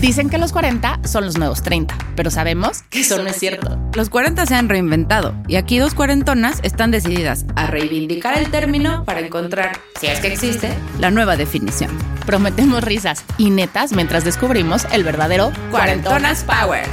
[0.00, 3.78] Dicen que los 40 son los nuevos 30, pero sabemos que eso no es cierto.
[3.94, 9.04] Los 40 se han reinventado y aquí dos cuarentonas están decididas a reivindicar el término
[9.04, 11.90] para encontrar, si es que existe, la nueva definición.
[12.24, 16.88] Prometemos risas y netas mientras descubrimos el verdadero Cuarentonas Power.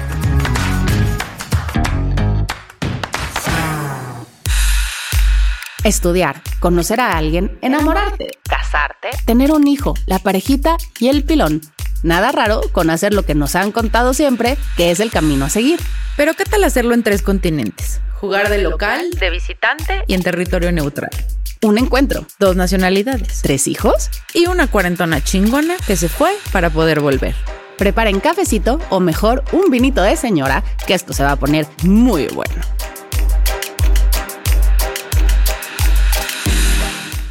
[5.85, 11.61] Estudiar, conocer a alguien, enamorarte, casarte, tener un hijo, la parejita y el pilón.
[12.03, 15.49] Nada raro con hacer lo que nos han contado siempre, que es el camino a
[15.49, 15.79] seguir.
[16.15, 17.99] Pero ¿qué tal hacerlo en tres continentes?
[18.13, 21.11] Jugar de local, de visitante y en territorio neutral.
[21.61, 23.41] Un encuentro, Dos nacionalidades.
[23.41, 24.09] tres hijos.
[24.33, 27.35] Y una cuarentona chingona que se fue para poder volver.
[27.77, 32.27] Preparen cafecito o mejor un vinito de señora, que esto se va a poner muy
[32.27, 32.55] bueno.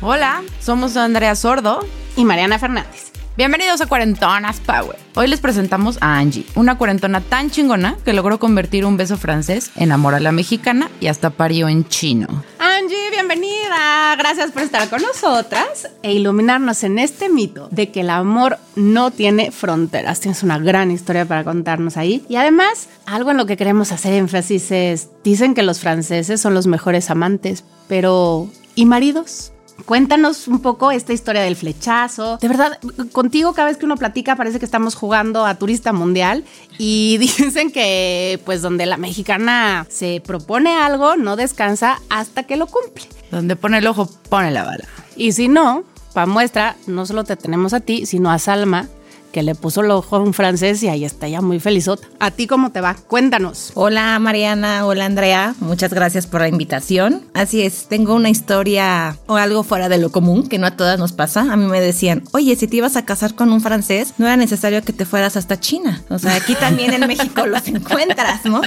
[0.01, 1.87] Hola, somos Andrea Sordo.
[2.19, 3.06] Y Mariana Fernández.
[3.37, 4.97] Bienvenidos a Cuarentonas Power.
[5.15, 9.73] Hoy les presentamos a Angie, una cuarentona tan chingona que logró convertir un beso francés
[9.77, 12.29] en amor a la mexicana y hasta parió en chino.
[12.59, 14.17] Angie, bienvenida.
[14.17, 19.11] Gracias por estar con nosotras e iluminarnos en este mito de que el amor no
[19.11, 20.21] tiene fronteras.
[20.21, 22.25] Tienes una gran historia para contarnos ahí.
[22.31, 26.55] Y además, algo en lo que queremos hacer énfasis es, dicen que los franceses son
[26.55, 29.53] los mejores amantes, pero ¿y maridos?
[29.85, 32.39] Cuéntanos un poco esta historia del flechazo.
[32.39, 32.79] De verdad,
[33.13, 36.45] contigo cada vez que uno platica parece que estamos jugando a turista mundial
[36.79, 42.67] y dicen que pues donde la mexicana se propone algo no descansa hasta que lo
[42.67, 43.05] cumple.
[43.31, 44.85] Donde pone el ojo, pone la bala.
[45.17, 48.89] Y si no, para muestra, no solo te tenemos a ti, sino a Salma,
[49.37, 52.09] que le puso el ojo a un francés y ahí está ya muy felizota.
[52.21, 52.95] ¿A ti cómo te va?
[52.95, 53.71] Cuéntanos.
[53.75, 57.21] Hola Mariana, hola Andrea, muchas gracias por la invitación.
[57.35, 60.99] Así es, tengo una historia o algo fuera de lo común que no a todas
[60.99, 61.53] nos pasa.
[61.53, 64.39] A mí me decían, oye, si te ibas a casar con un francés, no era
[64.39, 66.03] necesario que te fueras hasta China.
[66.09, 68.63] O sea, aquí también en México los encuentras, ¿no?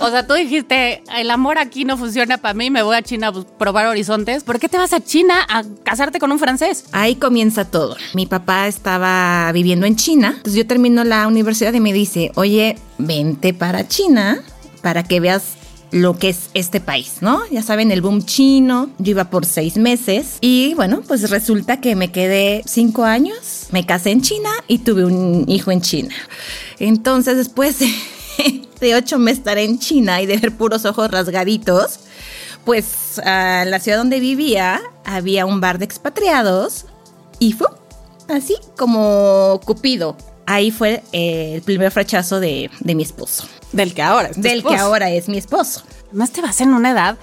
[0.00, 3.28] O sea, tú dijiste, el amor aquí no funciona para mí, me voy a China
[3.28, 4.44] a probar horizontes.
[4.44, 6.86] ¿Por qué te vas a China a casarte con un francés?
[6.92, 7.98] Ahí comienza todo.
[8.14, 12.76] Mi papá estaba viviendo en China, entonces yo termino la universidad y me dice, oye,
[12.98, 14.42] vente para China
[14.82, 15.54] para que veas
[15.90, 17.40] lo que es este país, ¿no?
[17.50, 21.96] Ya saben, el boom chino, yo iba por seis meses y bueno, pues resulta que
[21.96, 26.14] me quedé cinco años, me casé en China y tuve un hijo en China.
[26.78, 32.00] Entonces después de, ocho meses estar en China y de ver puros ojos rasgaditos,
[32.64, 36.86] pues a la ciudad donde vivía había un bar de expatriados
[37.38, 37.68] y fue
[38.28, 40.16] así como Cupido.
[40.46, 44.42] Ahí fue eh, el primer frachazo de, de mi esposo, Del que ahora es tu
[44.42, 45.82] del que ahora es mi esposo.
[46.12, 47.18] Más te vas en una edad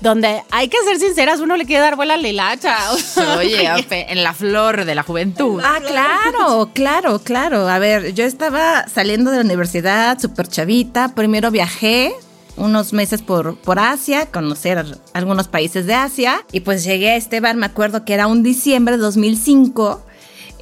[0.00, 2.76] donde hay que ser sinceras, uno le quiere dar vuela a la hilacha.
[3.38, 5.60] Oye, en la flor de la juventud.
[5.64, 7.68] Ah, claro, claro, claro.
[7.68, 11.14] A ver, yo estaba saliendo de la universidad, súper chavita.
[11.14, 12.14] Primero viajé
[12.56, 16.44] unos meses por, por Asia, conocer algunos países de Asia.
[16.52, 20.02] Y pues llegué a este bar, me acuerdo que era un diciembre de 2005.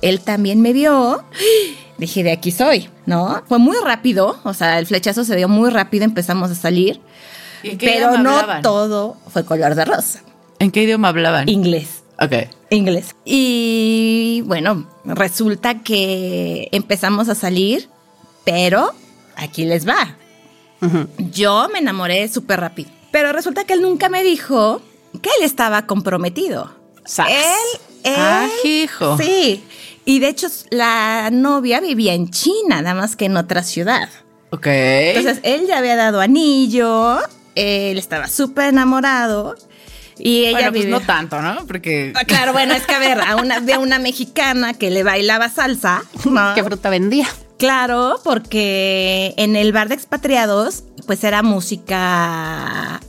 [0.02, 1.24] Él también me vio.
[1.98, 3.42] Dije, de aquí soy, ¿no?
[3.48, 7.00] Fue muy rápido, o sea, el flechazo se dio muy rápido, empezamos a salir.
[7.62, 8.62] ¿Y qué Pero idioma no hablaban?
[8.62, 10.20] todo fue color de rosa.
[10.58, 11.48] ¿En qué idioma hablaban?
[11.48, 12.02] Inglés.
[12.20, 12.32] ok.
[12.70, 13.14] Inglés.
[13.24, 17.88] Y bueno, resulta que empezamos a salir,
[18.44, 18.92] pero
[19.36, 20.16] aquí les va.
[21.32, 22.90] Yo me enamoré súper rápido.
[23.10, 24.82] Pero resulta que él nunca me dijo
[25.22, 26.70] que él estaba comprometido.
[27.06, 27.28] Sas.
[27.30, 28.14] Él, él.
[28.18, 29.16] Ah, hijo.
[29.16, 29.64] Sí.
[30.04, 34.08] Y de hecho, la novia vivía en China, nada más que en otra ciudad.
[34.50, 34.66] Ok.
[34.66, 37.18] Entonces, él ya había dado anillo,
[37.54, 39.56] él estaba súper enamorado.
[40.18, 41.66] Y ella bueno, pues no tanto, ¿no?
[41.66, 42.12] Porque...
[42.14, 45.48] Ah, Claro, bueno, es que a ver, a una, de una mexicana que le bailaba
[45.48, 46.04] salsa.
[46.24, 46.54] ¿no?
[46.54, 47.26] ¿Qué fruta vendía?
[47.58, 53.00] Claro, porque en el bar de expatriados, pues era música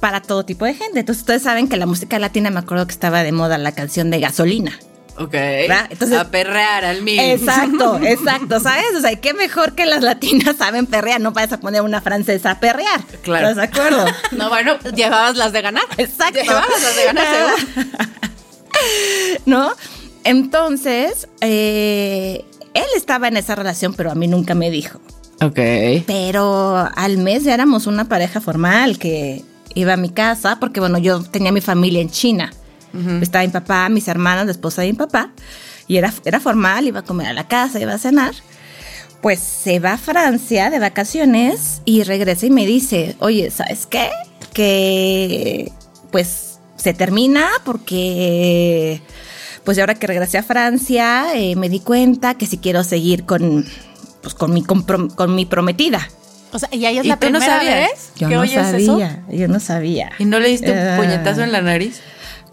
[0.00, 1.00] para todo tipo de gente.
[1.00, 4.10] Entonces, ustedes saben que la música latina, me acuerdo que estaba de moda la canción
[4.10, 4.72] de gasolina.
[5.20, 5.32] Ok.
[5.32, 5.86] ¿Verdad?
[5.90, 7.20] Entonces- a perrear al mil.
[7.20, 8.86] Exacto, exacto, ¿sabes?
[8.96, 12.52] O sea, qué mejor que las latinas saben perrear, no vas a poner una francesa
[12.52, 13.02] a perrear.
[13.22, 13.50] Claro.
[13.50, 14.04] ¿Estás de acuerdo?
[14.32, 15.84] No, bueno, llevabas las de ganar.
[15.98, 16.40] Exacto.
[16.40, 17.26] Llevabas las de ganar,
[17.66, 18.00] seguro.
[19.46, 19.72] ¿No?
[20.24, 22.44] Entonces, eh,
[22.74, 25.00] él estaba en esa relación, pero a mí nunca me dijo.
[25.42, 25.58] Ok.
[26.06, 29.42] Pero al mes ya éramos una pareja formal que
[29.74, 32.52] iba a mi casa, porque bueno, yo tenía mi familia en China.
[33.22, 35.32] Estaba mi papá, mis hermanos, la esposa de mi papá,
[35.86, 38.34] y era, era formal, iba a comer a la casa, iba a cenar.
[39.22, 44.08] Pues se va a Francia de vacaciones y regresa y me dice, oye, ¿sabes qué?
[44.54, 45.70] Que
[46.10, 49.00] pues se termina porque
[49.64, 53.66] pues ahora que regresé a Francia eh, me di cuenta que si quiero seguir con,
[54.22, 56.08] pues con mi, con mi prometida.
[56.52, 59.22] O sea, y ahí es ¿Y la no primera vez Yo que no oyes sabía,
[59.30, 60.10] yo no sabía.
[60.18, 60.96] ¿Y no le diste un Ah.
[60.96, 62.00] puñetazo en la nariz?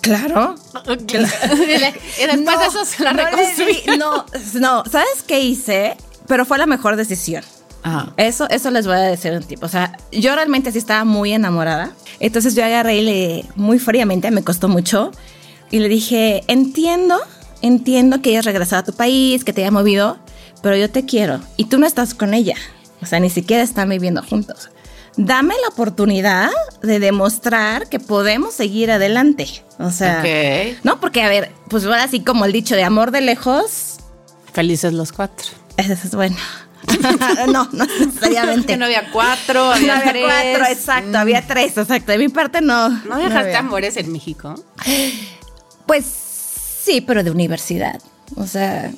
[0.01, 0.55] Claro.
[0.87, 3.83] y después No, de eso se la reconstruí.
[3.97, 4.25] No,
[4.59, 5.97] no, ¿sabes qué hice?
[6.27, 7.43] Pero fue la mejor decisión.
[7.83, 8.13] Ajá.
[8.17, 9.65] Eso, eso les voy a decir un tipo.
[9.65, 11.91] O sea, yo realmente sí estaba muy enamorada.
[12.19, 15.11] Entonces yo agarré y le, muy fríamente, me costó mucho.
[15.71, 17.19] Y le dije, entiendo,
[17.61, 20.17] entiendo que hayas regresado a tu país, que te haya movido,
[20.61, 21.39] pero yo te quiero.
[21.57, 22.55] Y tú no estás con ella.
[23.01, 24.69] O sea, ni siquiera están viviendo juntos.
[25.17, 26.49] Dame la oportunidad
[26.83, 29.47] de demostrar que podemos seguir adelante.
[29.79, 30.77] O sea, Ok.
[30.83, 33.97] no, porque a ver, pues ahora así como el dicho de amor de lejos,
[34.53, 35.47] Felices los cuatro.
[35.77, 36.35] ese es bueno.
[37.51, 38.77] no, no necesariamente.
[38.77, 40.25] No había cuatro, había, No había tres.
[40.25, 42.11] cuatro, exacto, había tres, exacto.
[42.11, 42.89] De mi parte no.
[42.89, 43.59] ¿No dejaste había.
[43.59, 44.55] amores en México?
[45.85, 48.01] Pues sí, pero de universidad.
[48.35, 48.91] O sea,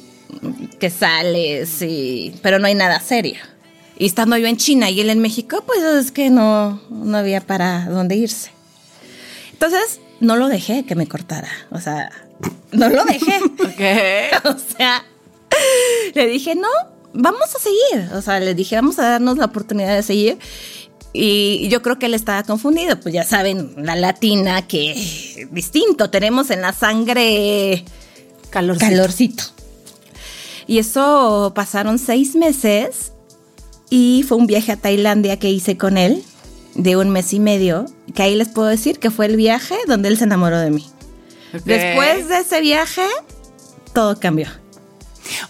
[0.80, 2.36] que sales y.
[2.42, 3.40] Pero no hay nada serio.
[4.00, 7.42] Y estando yo en China y él en México, pues es que no, no había
[7.42, 8.50] para dónde irse.
[9.52, 11.50] Entonces, no lo dejé que me cortara.
[11.70, 12.10] O sea,
[12.72, 13.40] no lo dejé.
[13.60, 14.46] Ok.
[14.56, 15.04] o sea,
[16.16, 16.70] le dije, no,
[17.14, 18.10] vamos a seguir.
[18.14, 20.40] O sea, le dije, vamos a darnos la oportunidad de seguir.
[21.12, 22.98] Y yo creo que él estaba confundido.
[23.02, 27.84] Pues ya saben, la latina que distinto, tenemos en la sangre
[28.50, 28.90] Calorcito.
[28.90, 29.44] calorcito.
[30.68, 33.12] Y eso pasaron seis meses
[33.90, 36.24] y fue un viaje a Tailandia que hice con él
[36.76, 40.10] de un mes y medio, que ahí les puedo decir que fue el viaje donde
[40.10, 40.86] él se enamoró de mí.
[41.54, 41.64] Ok.
[41.66, 43.06] Después de ese viaje,
[43.94, 44.48] todo cambió.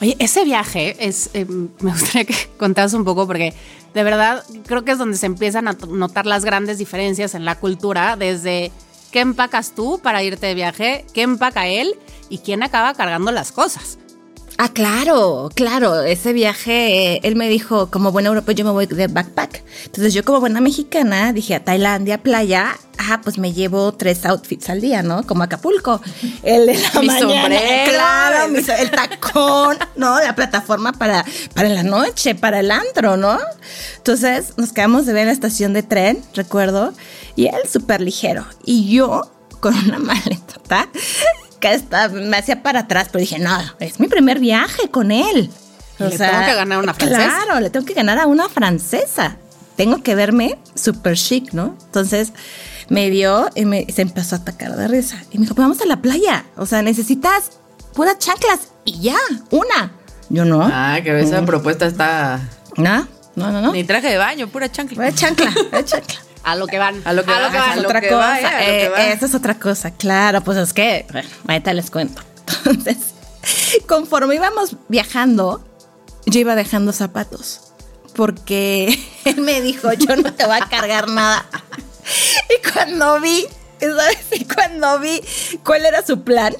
[0.02, 1.30] Oye, ese viaje es.
[1.34, 3.54] eh, me gustaría que contaras un poco porque
[3.94, 7.60] de verdad creo que es donde se empiezan a notar las grandes diferencias en la
[7.60, 8.72] cultura, desde
[9.12, 11.96] qué empacas tú para irte de viaje, qué empaca él
[12.30, 13.99] y quién acaba cargando las cosas.
[14.62, 16.02] Ah, claro, claro.
[16.02, 19.64] Ese viaje, eh, él me dijo, como buena europea, yo me voy de backpack.
[19.86, 24.70] Entonces yo como buena mexicana dije, a Tailandia, playa, ah, pues me llevo tres outfits
[24.70, 25.26] al día, ¿no?
[25.26, 26.02] Como Acapulco.
[26.44, 27.92] El de la Mi mañana, sombrero.
[27.92, 30.20] claro, mi el tacón, ¿no?
[30.20, 31.24] La plataforma para,
[31.54, 33.40] para la noche, para el antro, ¿no?
[33.96, 36.94] Entonces nos quedamos de ver en la estación de tren, recuerdo,
[37.38, 38.46] y él súper ligero.
[38.66, 39.32] Y yo
[39.62, 40.60] con una maleta
[41.60, 45.50] que hasta me hacía para atrás, pero dije, no, es mi primer viaje con él.
[46.00, 47.42] Y le tengo que ganar a una francesa.
[47.44, 49.36] Claro, le tengo que ganar a una francesa.
[49.76, 51.76] Tengo que verme súper chic, ¿no?
[51.86, 52.34] Entonces
[52.90, 55.18] me vio y me, se empezó a atacar de risa.
[55.32, 56.46] Y me dijo, pues vamos a la playa.
[56.58, 57.52] O sea, necesitas
[57.94, 59.18] puras chanclas y ya,
[59.52, 59.92] una.
[60.30, 60.62] Yo no.
[60.64, 62.40] Ah, que esa propuesta está.
[62.78, 63.72] No, no, no, no.
[63.74, 64.96] Ni traje de baño, pura chancla.
[64.96, 66.20] Pura chancla, pura chancla.
[66.44, 67.02] A lo que van.
[67.06, 68.20] A lo que van, Esa a es lo otra que cosa.
[68.20, 70.42] vaya, a lo que eh, esa es otra cosa, claro.
[70.42, 72.22] Pues es que, bueno, ahorita les cuento.
[72.66, 72.98] Entonces,
[73.88, 75.64] conforme íbamos viajando,
[76.26, 77.62] yo iba dejando zapatos.
[78.16, 81.46] Porque él me dijo, yo no te voy a cargar nada.
[82.50, 83.46] Y cuando vi,
[83.80, 84.18] ¿sabes?
[84.32, 85.22] Y cuando vi
[85.64, 86.56] cuál era su plan,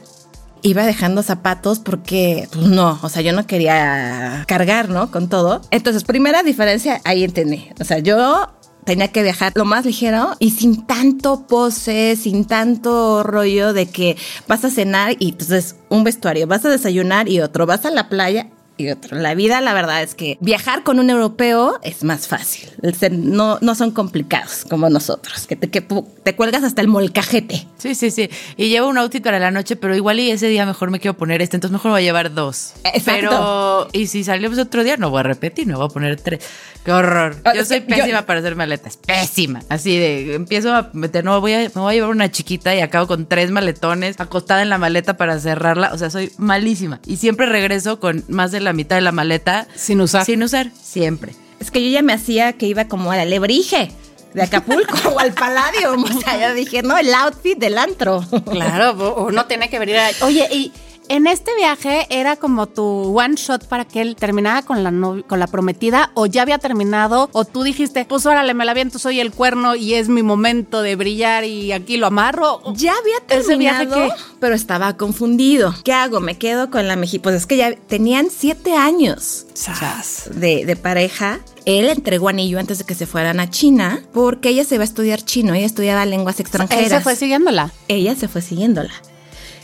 [0.62, 5.10] iba dejando zapatos porque, pues no, o sea, yo no quería cargar, ¿no?
[5.10, 5.62] Con todo.
[5.72, 7.72] Entonces, primera diferencia, ahí entendí.
[7.82, 8.52] O sea, yo
[8.90, 14.18] tenía que viajar lo más ligero y sin tanto pose, sin tanto rollo de que
[14.48, 18.10] vas a cenar y entonces un vestuario, vas a desayunar y otro, vas a la
[18.10, 18.48] playa
[18.80, 19.18] y otro.
[19.18, 22.70] La vida, la verdad es que viajar con un europeo es más fácil.
[23.12, 27.68] No, no son complicados como nosotros, que te, que te cuelgas hasta el molcajete.
[27.78, 28.30] Sí, sí, sí.
[28.58, 31.16] Y llevo un outfit para la noche, pero igual y ese día mejor me quiero
[31.18, 32.74] poner este, entonces mejor voy a llevar dos.
[32.84, 33.12] Exacto.
[33.30, 36.44] Pero, y si salimos otro día, no voy a repetir, me voy a poner tres.
[36.84, 37.36] Qué horror.
[37.56, 39.62] Yo soy yo- pésima para hacer maletas, pésima.
[39.70, 42.80] Así de, empiezo a meter, no, voy a, me voy a llevar una chiquita y
[42.82, 45.92] acabo con tres maletones, acostada en la maleta para cerrarla.
[45.94, 47.00] O sea, soy malísima.
[47.06, 49.68] Y siempre regreso con más de la mitad de la maleta.
[49.76, 50.26] Sin usar.
[50.26, 51.34] Sin usar, siempre.
[51.60, 53.92] Es que yo ya me hacía que iba como al alebrije
[54.34, 56.04] de Acapulco o al Palladium.
[56.04, 58.24] O sea, yo dije, no, el outfit del antro.
[58.50, 60.10] Claro, o- uno tiene que venir a...
[60.22, 60.72] Oye, y
[61.10, 62.84] en este viaje era como tu
[63.20, 64.92] one shot para que él terminara con la,
[65.28, 69.00] con la prometida o ya había terminado o tú dijiste, pues órale, me la viento,
[69.00, 72.62] soy el cuerno y es mi momento de brillar y aquí lo amarro.
[72.76, 74.24] Ya había ¿Ese viaje terminado, qué?
[74.40, 75.74] pero estaba confundido.
[75.84, 76.20] ¿Qué hago?
[76.20, 77.24] Me quedo con la mexicana.
[77.24, 80.30] Pues es que ya tenían siete años Sas.
[80.34, 81.40] de, de pareja.
[81.66, 84.86] Él entregó anillo antes de que se fueran a China porque ella se iba a
[84.86, 85.56] estudiar chino.
[85.56, 86.84] Ella estudiaba lenguas extranjeras.
[86.84, 87.72] Él se fue siguiéndola.
[87.88, 88.94] ella se fue siguiéndola.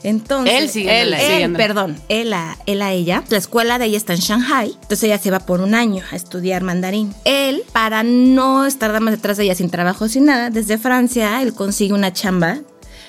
[0.05, 1.19] Entonces, Él siguiéndola.
[1.19, 3.23] él, Él perdón, él a, él a ella.
[3.29, 6.15] La escuela de ella está en Shanghai, entonces ella se va por un año a
[6.15, 7.11] estudiar mandarín.
[7.25, 11.41] Él, para no estar nada más detrás de ella sin trabajo, sin nada, desde Francia,
[11.41, 12.59] él consigue una chamba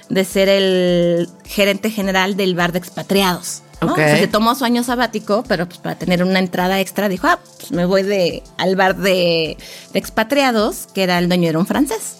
[0.08, 3.62] de ser el gerente general del bar de expatriados.
[3.82, 3.88] ¿no?
[3.88, 3.92] Ok.
[3.92, 7.26] O sea, se tomó su año sabático, pero pues para tener una entrada extra dijo,
[7.26, 9.58] ah, pues me voy de, al bar de,
[9.92, 12.16] de expatriados, que era el dueño, era un francés.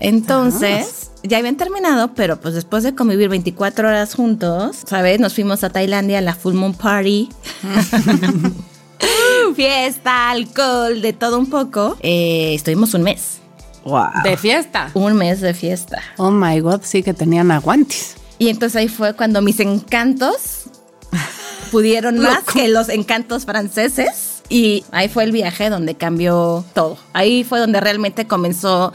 [0.00, 5.20] Entonces, ya habían terminado, pero pues después de convivir 24 horas juntos, ¿sabes?
[5.20, 7.28] Nos fuimos a Tailandia a la Full Moon Party.
[9.54, 11.96] Fiesta, alcohol, de todo un poco.
[12.00, 13.38] Eh, estuvimos un mes.
[13.84, 14.22] Wow.
[14.24, 14.90] De fiesta.
[14.94, 16.02] Un mes de fiesta.
[16.16, 18.16] Oh my god, sí que tenían aguantes.
[18.38, 20.64] Y entonces ahí fue cuando mis encantos
[21.70, 24.42] pudieron más que los encantos franceses.
[24.48, 26.98] Y ahí fue el viaje donde cambió todo.
[27.12, 28.92] Ahí fue donde realmente comenzó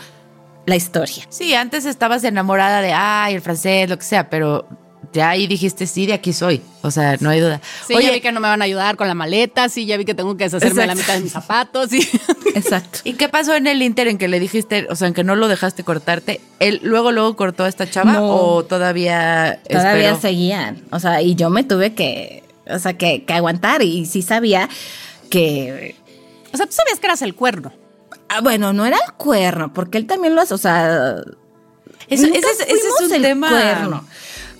[0.65, 1.25] la historia.
[1.29, 4.67] Sí, antes estabas enamorada de, ay, el francés, lo que sea, pero
[5.13, 6.61] ya ahí dijiste, sí, de aquí soy.
[6.83, 7.59] O sea, no hay duda.
[7.85, 10.05] Sí, ya vi que no me van a ayudar con la maleta, sí, ya vi
[10.05, 12.07] que tengo que deshacerme de la mitad de mis zapatos, sí.
[12.55, 12.99] Exacto.
[13.03, 15.35] ¿y qué pasó en el Inter en que le dijiste, o sea, en que no
[15.35, 16.39] lo dejaste cortarte?
[16.59, 18.27] ¿Él luego, luego cortó a esta chava No.
[18.35, 20.21] o todavía Todavía esperó?
[20.21, 20.83] seguían.
[20.91, 23.81] O sea, y yo me tuve que, o sea, que, que aguantar.
[23.81, 24.69] Y sí sabía
[25.29, 25.95] que
[26.53, 27.73] O sea, tú sabías que eras el cuerno.
[28.33, 31.15] Ah, bueno, no era el cuerno, porque él también lo hace, o sea...
[32.07, 33.49] Eso- nunca ese es- ese es fuimos un el tema.
[33.49, 34.05] cuerno,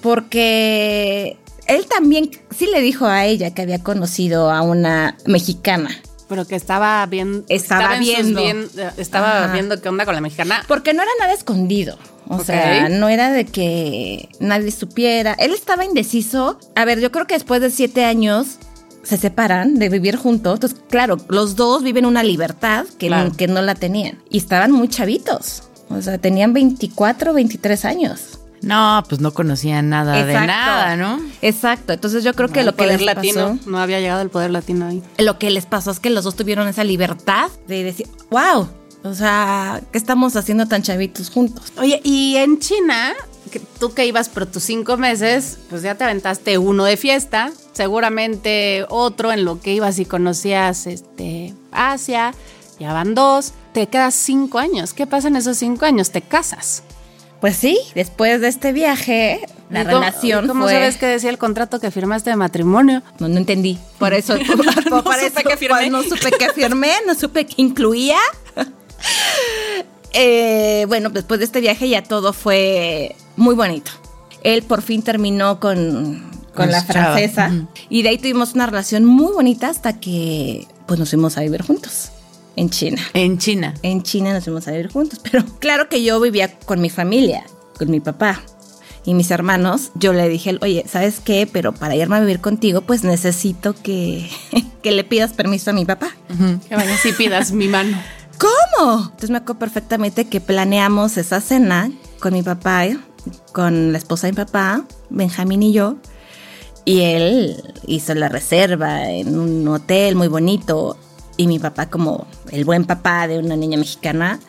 [0.02, 1.38] porque
[1.68, 5.90] él también sí le dijo a ella que había conocido a una mexicana.
[6.30, 7.44] Pero que estaba bien.
[7.50, 8.42] Estaba sus viendo.
[8.42, 9.54] bien- estaba Ajá.
[9.54, 10.64] viendo qué onda con la mexicana.
[10.68, 11.98] Porque no era nada escondido.
[12.30, 15.34] O sea, no era de que nadie supiera.
[15.34, 16.58] Él estaba indeciso.
[16.76, 18.60] A ver, yo creo que después de siete años
[19.04, 20.56] se separan de vivir juntos.
[20.56, 23.32] Entonces, claro, los dos viven una libertad que, Claro.
[23.36, 24.20] que no la tenían.
[24.30, 25.64] Y estaban muy chavitos.
[25.90, 28.40] O sea, tenían 24, 23 años.
[28.62, 30.48] No, pues no conocía nada de Exacto.
[30.48, 31.20] nada, ¿no?
[31.42, 31.94] Exacto.
[31.94, 33.58] Entonces yo creo que el lo que poder les latino.
[33.58, 35.02] pasó, No había llegado el poder latino ahí.
[35.18, 38.70] lo que les pasó es que los dos tuvieron esa libertad de decir, wow,
[39.04, 41.74] o sea, ¿qué estamos haciendo tan chavitos juntos?
[41.80, 43.14] Oye, y en China,
[43.52, 47.52] que tú que ibas por tus cinco meses, pues ya te aventaste uno de fiesta,
[47.74, 52.34] seguramente otro en lo que ibas y conocías este, Asia,
[52.80, 54.94] ya van dos, te quedas cinco años.
[54.94, 56.10] ¿Qué pasa en esos cinco años?
[56.12, 56.82] Te casas.
[57.40, 59.42] Pues sí, después de este viaje,
[59.72, 60.74] la ¿Y cómo- relación ¿Cómo fue...
[60.74, 63.02] sabes qué decía el contrato que firmaste de matrimonio?
[63.20, 63.80] No, no entendí.
[64.00, 64.36] Por eso,
[64.90, 65.78] por, por supe eso, que firmé.
[65.78, 68.18] pues, no supe que firmé, no supe que incluía.
[70.14, 73.92] Eh, bueno, después de este viaje ya todo fue muy bonito.
[74.44, 77.52] Él por fin terminó con, con la francesa
[77.90, 81.62] y de ahí tuvimos una relación muy bonita hasta que pues nos fuimos a vivir
[81.62, 82.12] juntos
[82.56, 83.02] en China.
[83.14, 83.74] En China.
[83.82, 87.44] En China nos fuimos a vivir juntos, pero claro que yo vivía con mi familia,
[87.78, 88.42] con mi papá
[89.06, 89.92] y mis hermanos.
[89.96, 91.48] Yo le dije, oye, ¿sabes qué?
[91.52, 94.30] Pero para irme a vivir contigo, pues necesito que,
[94.84, 96.12] que le pidas permiso a mi papá.
[96.68, 97.98] Que vayas y pidas mi mano.
[98.42, 99.04] ¿Cómo?
[99.04, 102.86] Entonces me acuerdo perfectamente que planeamos esa cena con mi papá,
[103.54, 105.98] con la esposa de mi papá, Benjamín y yo.
[106.84, 110.98] Y él hizo la reserva en un hotel muy bonito.
[111.38, 114.40] Y mi papá, como el buen papá de una niña mexicana,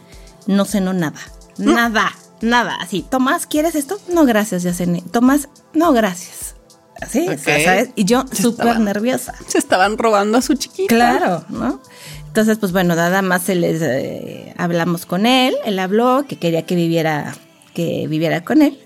[0.46, 1.20] no cenó nada.
[1.58, 2.76] Nada, nada.
[2.80, 3.98] Así, Tomás, ¿quieres esto?
[4.12, 5.02] No, gracias, ya cené.
[5.10, 6.54] Tomás, no, gracias.
[7.00, 7.64] Así, o sea, Ok.
[7.64, 7.90] ¿sabes?
[7.96, 9.34] Y yo súper nerviosa.
[9.46, 10.94] Se estaban robando a su chiquita.
[10.94, 11.80] Claro, ¿no?
[12.32, 16.64] Entonces, pues bueno, nada más se les eh, hablamos con él, él habló que quería
[16.64, 17.36] que viviera,
[17.74, 18.78] que viviera con él.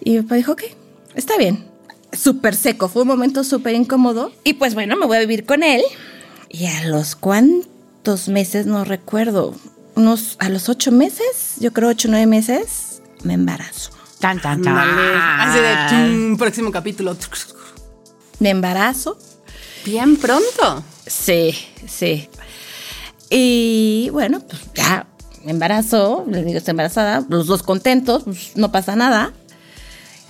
[0.00, 0.62] Y mi papá dijo, ok,
[1.14, 1.64] está bien.
[2.12, 4.32] Súper seco, fue un momento súper incómodo.
[4.42, 5.80] Y pues bueno, me voy a vivir con él.
[6.48, 9.54] Y a los cuantos meses, no recuerdo,
[9.94, 13.92] unos, a los ocho meses, yo creo ocho, nueve meses, me embarazo.
[14.18, 14.76] Tan, tan, tan.
[14.76, 15.12] Ándale.
[15.14, 17.16] Así de chum, próximo capítulo.
[18.40, 19.18] Me embarazo,
[19.84, 20.84] Bien pronto.
[21.06, 21.54] Sí,
[21.86, 22.28] sí.
[23.34, 25.06] Y bueno, pues ya
[25.42, 29.32] me embarazó, les digo, estoy embarazada, los dos contentos, pues no pasa nada.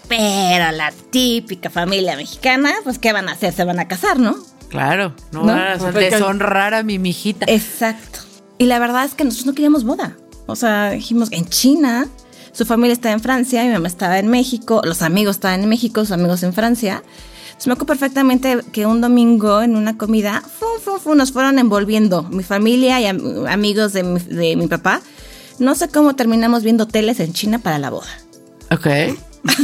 [0.06, 3.52] Pero la típica familia mexicana, pues ¿qué van a hacer?
[3.52, 4.36] Se van a casar, ¿no?
[4.68, 5.52] Claro, no, ¿No?
[5.52, 7.44] vas a deshonrar a mi mijita.
[7.48, 8.20] Exacto.
[8.58, 10.16] Y la verdad es que nosotros no queríamos boda.
[10.46, 12.06] O sea, dijimos, en China,
[12.52, 16.02] su familia estaba en Francia, mi mamá estaba en México, los amigos estaban en México,
[16.02, 17.02] sus amigos en Francia.
[17.66, 22.22] Me acuerdo perfectamente que un domingo en una comida, fum, fum, fum, nos fueron envolviendo,
[22.24, 25.00] mi familia y am- amigos de mi, de mi papá.
[25.58, 28.08] No sé cómo terminamos viendo hoteles en China para la boda.
[28.70, 28.86] Ok.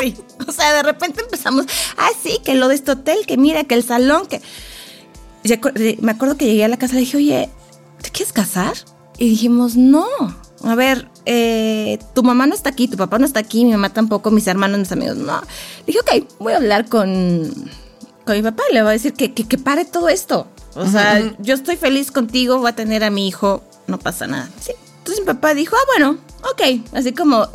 [0.00, 0.16] Sí.
[0.48, 1.66] O sea, de repente empezamos,
[1.98, 4.40] ah, sí, que lo de este hotel, que mira, que el salón, que...
[6.00, 7.50] Me acuerdo que llegué a la casa y le dije, oye,
[8.00, 8.72] ¿te quieres casar?
[9.18, 10.06] Y dijimos, no.
[10.64, 13.90] A ver, eh, tu mamá no está aquí, tu papá no está aquí, mi mamá
[13.90, 15.40] tampoco, mis hermanos, mis amigos, no.
[15.86, 17.52] Dije, ok, voy a hablar con,
[18.24, 20.48] con mi papá, le voy a decir que, que, que pare todo esto.
[20.74, 24.50] O sea, yo estoy feliz contigo, voy a tener a mi hijo, no pasa nada.
[24.60, 24.72] Sí.
[24.98, 26.18] Entonces mi papá dijo, ah, bueno,
[26.50, 27.46] ok, así como,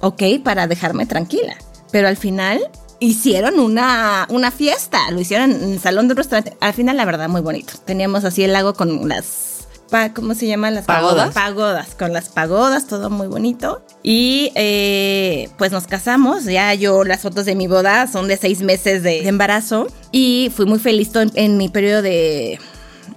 [0.00, 1.56] ok, para dejarme tranquila.
[1.90, 2.60] Pero al final
[3.00, 6.56] hicieron una, una fiesta, lo hicieron en el salón de un restaurante.
[6.60, 7.74] Al final, la verdad, muy bonito.
[7.84, 9.47] Teníamos así el lago con las
[9.90, 11.34] pa- ¿cómo se llaman las Pagodas.
[11.34, 13.82] Pagodas, con las pagodas, todo muy bonito.
[14.02, 18.60] Y eh, pues nos casamos, ya yo las fotos de mi boda son de seis
[18.62, 22.58] meses de, de embarazo y fui muy feliz en, en mi periodo de,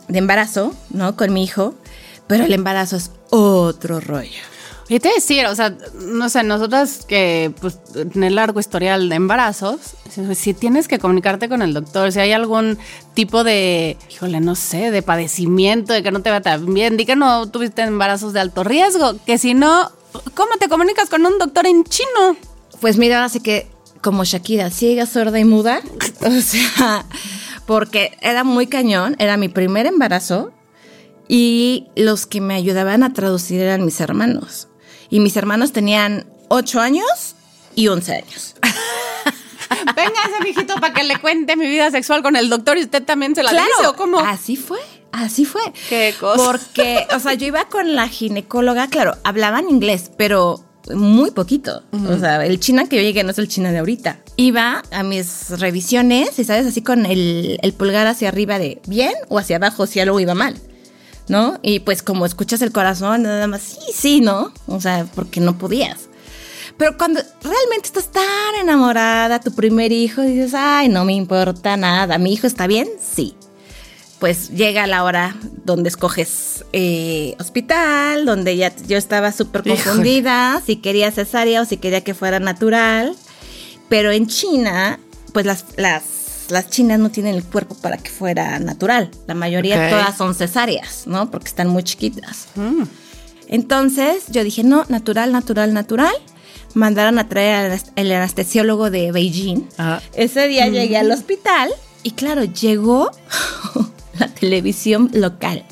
[0.07, 1.15] de embarazo, ¿no?
[1.15, 1.75] Con mi hijo,
[2.27, 4.29] pero el embarazo es otro rollo.
[4.93, 9.15] Y te decir, o sea, no sé, nosotras que pues en el largo historial de
[9.15, 9.79] embarazos,
[10.09, 12.77] si- si tienes que comunicarte con el doctor, si hay algún
[13.13, 17.05] tipo de, híjole, no sé, de padecimiento, de que no te va tan bien, di
[17.05, 19.89] que no tuviste embarazos de alto riesgo, que si no,
[20.35, 22.35] ¿cómo te comunicas con un doctor en chino?
[22.81, 23.69] Pues mira, así que
[24.01, 25.79] como Shakira, ciega, sorda y muda,
[26.25, 27.05] o sea,
[27.65, 30.51] porque era muy cañón, era mi primer embarazo
[31.29, 34.67] y los que me ayudaban a traducir eran mis hermanos.
[35.11, 37.35] Y mis hermanos tenían 8 años
[37.75, 38.55] y 11 años.
[39.95, 43.03] Venga ese viejito para que le cuente mi vida sexual con el doctor y usted
[43.03, 44.19] también se la dice, ¿o cómo?
[44.19, 44.79] Así fue,
[45.11, 45.61] así fue.
[45.89, 46.43] Qué cosa.
[46.43, 50.63] Porque, o sea, yo iba con la ginecóloga, claro, hablaban inglés, pero
[50.95, 51.83] muy poquito.
[52.09, 54.19] O sea, el china que yo llegué no es el china de ahorita.
[54.37, 56.65] Iba a mis revisiones y, ¿sabes?
[56.65, 60.33] Así con el, el pulgar hacia arriba de bien o hacia abajo si algo iba
[60.33, 60.55] mal.
[61.31, 61.59] ¿No?
[61.61, 64.51] Y pues como escuchas el corazón, nada más, sí, sí, ¿no?
[64.67, 66.09] O sea, porque no podías.
[66.77, 72.17] Pero cuando realmente estás tan enamorada, tu primer hijo, dices, ay, no me importa nada,
[72.17, 73.35] mi hijo está bien, sí.
[74.19, 79.81] Pues llega la hora donde escoges eh, hospital, donde ya yo estaba súper Híjole.
[79.83, 83.15] confundida, si quería cesárea o si quería que fuera natural.
[83.87, 84.99] Pero en China,
[85.33, 86.03] pues las, las,
[86.51, 89.09] las chinas no tienen el cuerpo para que fuera natural.
[89.27, 89.89] La mayoría Ok.
[89.89, 91.31] todas son cesáreas, ¿no?
[91.31, 92.47] Porque están muy chiquitas.
[92.55, 92.83] Mm.
[93.47, 96.13] Entonces yo dije, no, natural, natural, natural.
[96.73, 99.67] Mandaron a traer al el anestesiólogo de Beijing.
[99.77, 100.01] Ajá.
[100.13, 101.69] Ese día llegué al hospital
[102.03, 103.11] y claro, llegó
[104.19, 105.65] la televisión local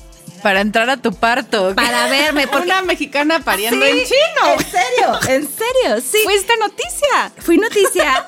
[0.44, 1.74] Para entrar a tu parto.
[1.74, 2.48] para verme.
[2.48, 4.54] Porque, Una mexicana pariendo Sí, en chino.
[4.54, 6.18] En serio, en serio, sí.
[6.26, 7.32] Fuiste noticia.
[7.38, 8.26] Fui noticia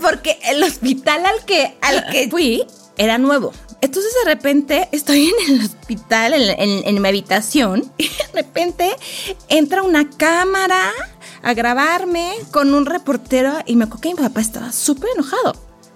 [0.00, 2.64] porque el hospital al que, al que fui
[2.96, 3.52] era nuevo.
[3.80, 8.90] Entonces de repente estoy en el hospital, en, en- en mi habitación, y de repente
[9.48, 10.90] entra una cámara
[11.42, 15.54] a grabarme con un reportero y me acuerdo que mi papá estaba súper enojado.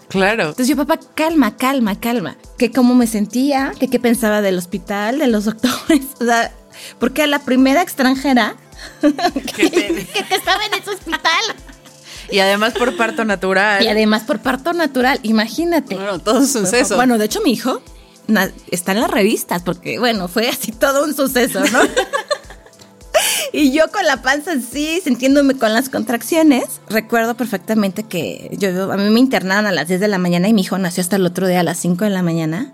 [0.09, 0.43] Claro.
[0.51, 2.37] Entonces yo, papá, calma, calma, calma.
[2.59, 6.03] Que cómo me sentía, que qué pensaba del hospital, de los doctores.
[6.21, 6.53] O sea,
[7.01, 8.55] porque la primera extranjera
[9.01, 11.43] Que te- que, que estaba en ese hospital.
[12.33, 13.83] Y además por parto natural.
[13.85, 15.95] Y además por parto natural, imagínate.
[15.95, 16.97] Bueno, todo un suceso.
[16.97, 17.83] Bueno, de hecho mi hijo
[18.71, 21.81] está en las revistas porque, bueno, fue así todo un suceso, ¿no?
[23.53, 26.81] y yo con la panza así, sintiéndome con las contracciones.
[26.89, 30.53] Recuerdo perfectamente que yo, a mí me internaron a las 10 de la mañana y
[30.53, 32.73] mi hijo nació hasta el otro día a las 5 de la mañana.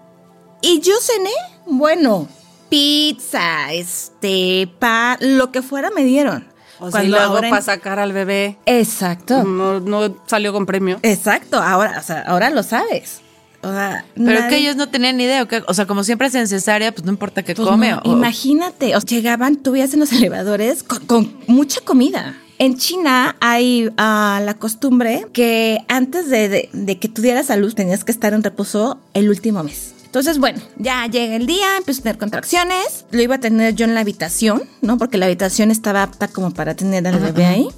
[0.60, 1.30] Y yo cené,
[1.66, 2.28] bueno,
[2.68, 6.46] pizza, este, pan, lo que fuera me dieron.
[6.80, 9.44] O sea, ahora en- para sacar al bebé Exacto.
[9.44, 10.98] no, no salió con premio.
[11.02, 13.20] Exacto, ahora, o sea, ahora lo sabes.
[13.60, 15.46] O sea, Pero nadie- que ellos no tenían ni idea.
[15.66, 17.90] ¿o sea, como siempre hacen cesárea, pues no importa qué Pues come.
[17.90, 22.36] no, o- imagínate, o llegaban, tú veías en los elevadores con, con mucha comida.
[22.60, 27.56] En China hay ah, la costumbre que antes de, de- de que tú dieras a
[27.56, 29.94] luz tenías que estar en reposo el último mes.
[30.18, 33.04] Entonces, bueno, ya llega el día, empiezo a tener contracciones.
[33.12, 34.98] Lo iba a tener yo en la habitación, ¿no?
[34.98, 37.68] Porque la habitación estaba apta como para tener al bebé ahí.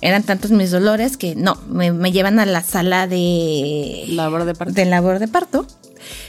[0.00, 4.54] Eran tantos mis dolores que no, me, me llevan a la sala de Labor de
[4.54, 4.72] parto.
[4.72, 5.66] de labor de parto,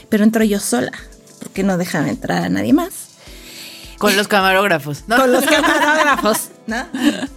[0.08, 0.90] pero entro yo sola,
[1.38, 3.10] porque no dejan entrar a nadie más.
[3.98, 5.04] Con los camarógrafos.
[5.06, 5.16] ¿no?
[5.16, 6.88] Con los camarógrafos, ¿no?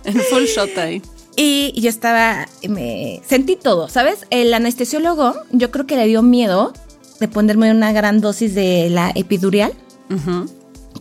[0.04, 1.04] En full shot ahí.
[1.36, 4.26] Y yo estaba, me sentí todo, ¿sabes?
[4.32, 6.74] El anestesiólogo, yo creo que le dio miedo
[7.20, 9.74] de ponerme una gran dosis de la epidural,
[10.10, 10.50] Ujú.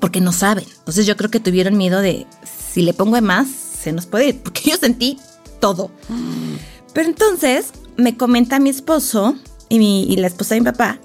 [0.01, 0.65] porque no saben.
[0.79, 2.27] Entonces yo creo que tuvieron miedo de,
[2.73, 5.19] si le pongo de más, se nos puede ir, porque yo sentí
[5.61, 5.91] todo.
[6.93, 9.37] Pero entonces me comenta mi esposo
[9.69, 10.99] y, mi- y la esposa de mi papá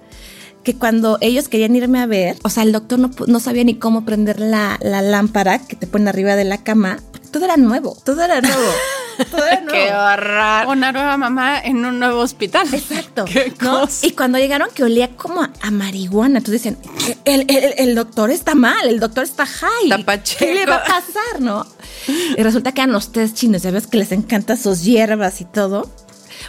[0.63, 3.75] que cuando ellos querían irme a ver, o sea, el doctor no, no sabía ni
[3.75, 6.99] cómo prender la, la lámpara que te ponen arriba de la cama.
[7.31, 8.61] Todo era nuevo, todo era nuevo.
[9.31, 9.71] Todo nuevo.
[9.71, 10.67] Qué horror.
[10.67, 12.67] Una nueva mamá en un nuevo hospital.
[12.73, 13.25] Exacto.
[13.31, 13.81] Qué ¿no?
[13.81, 14.05] cosa.
[14.05, 16.77] Y cuando llegaron que olía como a, a marihuana, entonces dicen,
[17.25, 19.91] el, el- el doctor está mal, el doctor está high.
[19.91, 20.23] Está.
[20.37, 21.65] ¿Qué le va a pasar, no?
[22.07, 25.45] Y resulta que eran los test chinos, ya ves que les encanta sus hierbas y
[25.45, 25.89] todo.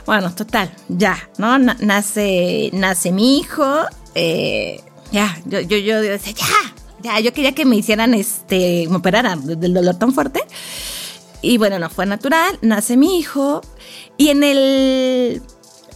[0.07, 1.59] Bueno, total, ya, ¿no?
[1.59, 3.65] Na- nace, nace mi hijo,
[4.15, 4.81] eh,
[5.13, 6.45] ya, yo, yo, yo decía, ya,
[7.03, 10.43] ya, yo quería que me hicieran, este, me operaran del dolor tan fuerte.
[11.45, 13.61] Y bueno, no fue natural, nace mi hijo
[14.17, 15.43] y en el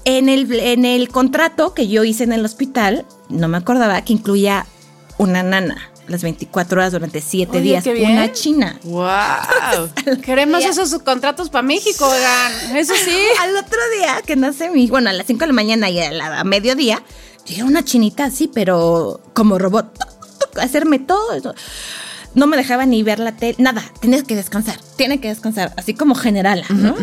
[0.04, 4.14] en el, en el contrato que yo hice en el hospital, no me acordaba que
[4.14, 4.66] incluía
[5.18, 7.86] una nana las 24 horas durante 7 Oye, días.
[7.86, 8.80] Una china.
[8.84, 9.90] ¡Wow!
[10.22, 12.76] Queremos esos contratos para México, oigan.
[12.76, 13.16] Eso sí.
[13.40, 16.10] Al otro día que nace mi, bueno, a las 5 de la mañana y a,
[16.10, 17.02] la, a mediodía,
[17.46, 21.54] llega una chinita así, pero como robot, tuc, tuc, tuc, hacerme todo eso.
[22.34, 25.94] No me dejaba ni ver la tele, nada, tienes que descansar, tiene que descansar, así
[25.94, 26.94] como general, ¿no?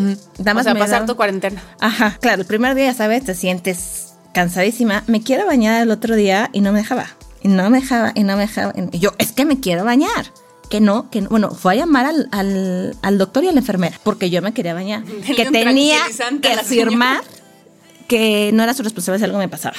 [0.44, 1.62] Nada O sea, me pasar tu cuarentena.
[1.80, 3.26] Ajá, claro, el primer día, ¿sabes?
[3.26, 5.04] Te sientes cansadísima.
[5.08, 7.08] Me quiero bañar el otro día y no me dejaba.
[7.42, 8.74] Y no me dejaba, y no me dejaba.
[8.92, 10.32] Y yo, es que me quiero bañar.
[10.70, 11.30] Que no, que no.
[11.30, 14.52] Bueno, fue a llamar al, al, al doctor y a la enfermera porque yo me
[14.52, 15.04] quería bañar.
[15.06, 16.00] Denle que tenía
[16.42, 16.90] que la señora.
[16.90, 17.24] firmar
[18.08, 19.76] que no era su responsabilidad si algo me pasaba.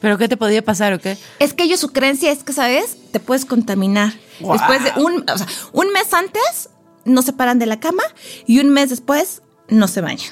[0.00, 1.16] ¿Pero qué te podía pasar o qué?
[1.38, 2.96] Es que ellos su creencia es que, ¿sabes?
[3.12, 4.12] Te puedes contaminar.
[4.40, 4.52] Wow.
[4.52, 6.70] Después de un, o sea, un mes antes
[7.04, 8.02] no se paran de la cama
[8.46, 10.30] y un mes después no se bañan.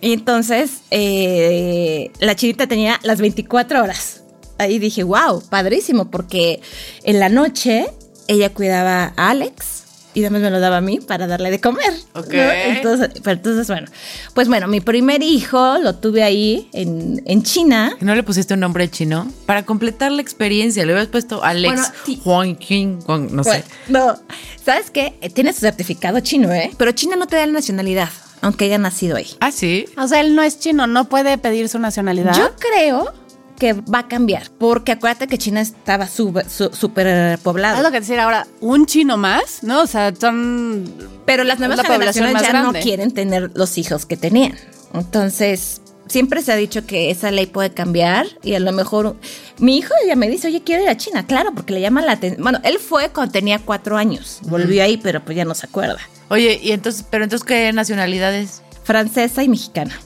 [0.00, 4.22] Y entonces eh, la chinita tenía las 24 horas.
[4.58, 6.60] Ahí dije, wow, padrísimo, porque
[7.04, 7.86] en la noche
[8.28, 9.79] ella cuidaba a Alex
[10.14, 11.92] y además me lo daba a mí para darle de comer.
[12.14, 12.20] ¿no?
[12.20, 12.32] Ok.
[12.32, 13.88] Entonces, pero entonces, bueno,
[14.34, 17.92] pues bueno, mi primer hijo lo tuve ahí en, en China.
[18.00, 19.30] ¿No le pusiste un nombre chino?
[19.46, 21.92] Para completar la experiencia, le hubieras puesto Alex.
[22.24, 22.98] Juan King,
[23.30, 23.64] no sé.
[23.88, 25.18] Bueno, no, ¿sabes qué?
[25.34, 26.70] Tiene su certificado chino, ¿eh?
[26.76, 28.08] Pero China no te da la nacionalidad,
[28.40, 29.28] aunque haya nacido ahí.
[29.40, 29.86] Ah, sí.
[29.96, 32.34] O sea, él no es chino, no puede pedir su nacionalidad.
[32.36, 33.12] Yo creo
[33.60, 36.32] que va a cambiar, porque acuérdate que China estaba su-
[36.72, 37.80] súper Es poblado.
[37.82, 39.82] lo que decir ahora, un chino más, ¿no?
[39.82, 40.92] O sea, son.
[41.26, 42.78] Pero las nuevas la población generaciones ya grande.
[42.80, 44.56] no quieren tener los hijos que tenían.
[44.94, 49.14] Entonces, siempre se ha dicho que esa ley puede cambiar y a lo mejor
[49.58, 51.26] mi hijo ya me dice, oye, quiero ir a China.
[51.26, 52.42] Claro, porque le llama la atención.
[52.42, 54.40] Bueno, él fue cuando tenía cuatro años.
[54.42, 55.98] Volvió ahí, pero pues ya no se acuerda.
[56.28, 58.62] Oye, y entonces, pero entonces, ¿qué nacionalidades?
[58.84, 59.96] Francesa y mexicana.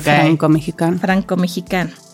[0.00, 0.98] Franco-mexicano.
[0.98, 1.90] franco-mexicano.
[1.90, 2.11] Eh, to-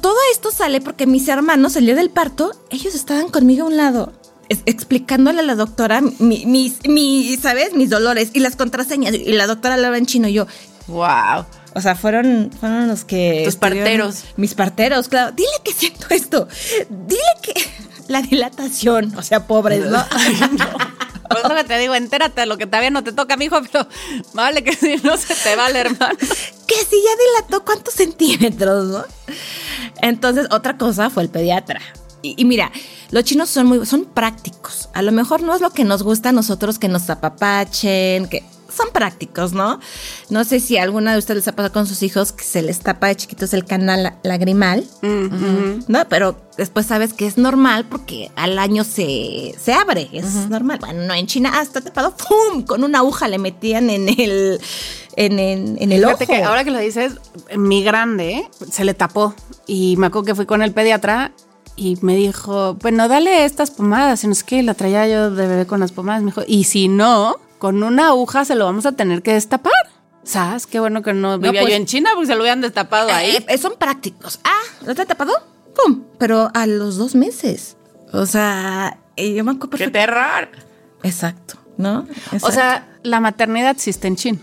[0.00, 3.76] todo esto sale porque mis hermanos, el día del parto, ellos estaban conmigo a un
[3.76, 4.12] lado,
[4.48, 7.74] explicándole a la doctora mi- mis, mi- ¿sabes?
[7.74, 9.14] Mis dolores y las contraseñas.
[9.14, 10.46] Y la doctora hablaba en chino y yo,
[10.88, 11.44] Wow.
[11.74, 13.42] o sea, fueron, fueron los que...
[13.44, 14.24] Tus parteros.
[14.36, 15.32] Mis parteros, claro.
[15.32, 16.46] Dile que siento esto.
[16.90, 17.54] Dile que...
[18.08, 19.98] La dilatación, o sea, pobres, ¿no?
[21.28, 23.86] Pues lo que te digo, entérate de lo que todavía no te toca, mijo, pero
[24.34, 26.16] vale que si no se te vale, hermano.
[26.18, 29.04] que si ya dilató cuántos centímetros, ¿no?
[30.02, 31.80] Entonces, otra cosa fue el pediatra.
[32.22, 32.72] Y, y mira,
[33.10, 34.88] los chinos son muy, son prácticos.
[34.94, 38.44] A lo mejor no es lo que nos gusta a nosotros que nos apapachen, que
[38.76, 39.80] son prácticos, ¿no?
[40.30, 42.62] No sé si a alguna de ustedes les ha pasado con sus hijos que se
[42.62, 44.84] les tapa de chiquitos el canal lagrimal,
[45.88, 46.08] ¿no?
[46.08, 50.78] Pero después sabes que es normal porque al año se, se abre, es normal.
[50.80, 52.62] Bueno, no, en China hasta tapado, ¡pum!
[52.62, 54.60] Con una aguja le metían en el,
[55.16, 56.18] en, en- en el ojo.
[56.26, 57.12] Que ahora que lo dices,
[57.56, 59.34] mi grande se le tapó.
[59.66, 61.32] Y me acuerdo que fui con el pediatra
[61.74, 64.22] y me dijo, bueno, dale estas pomadas.
[64.24, 66.22] Y no sé qué, la traía yo de bebé con las pomadas.
[66.22, 69.72] Me dijo, y si no, con una aguja se lo vamos a tener que destapar.
[70.24, 70.66] ¿Sabes?
[70.66, 73.36] Qué bueno que no vivía pues- yo en China porque se lo hubieran destapado ahí.
[73.36, 74.40] Eh, eh, son prácticos.
[74.42, 75.32] Ah, ¿lo ha tapado?
[75.76, 76.02] ¡Pum!
[76.18, 77.76] Pero a los dos meses.
[78.12, 80.48] O sea, yo me acuerdo ¡Qué terror!
[81.04, 82.00] Exacto, ¿no?
[82.00, 82.50] O Exacto.
[82.52, 84.38] sea, la maternidad existe en China.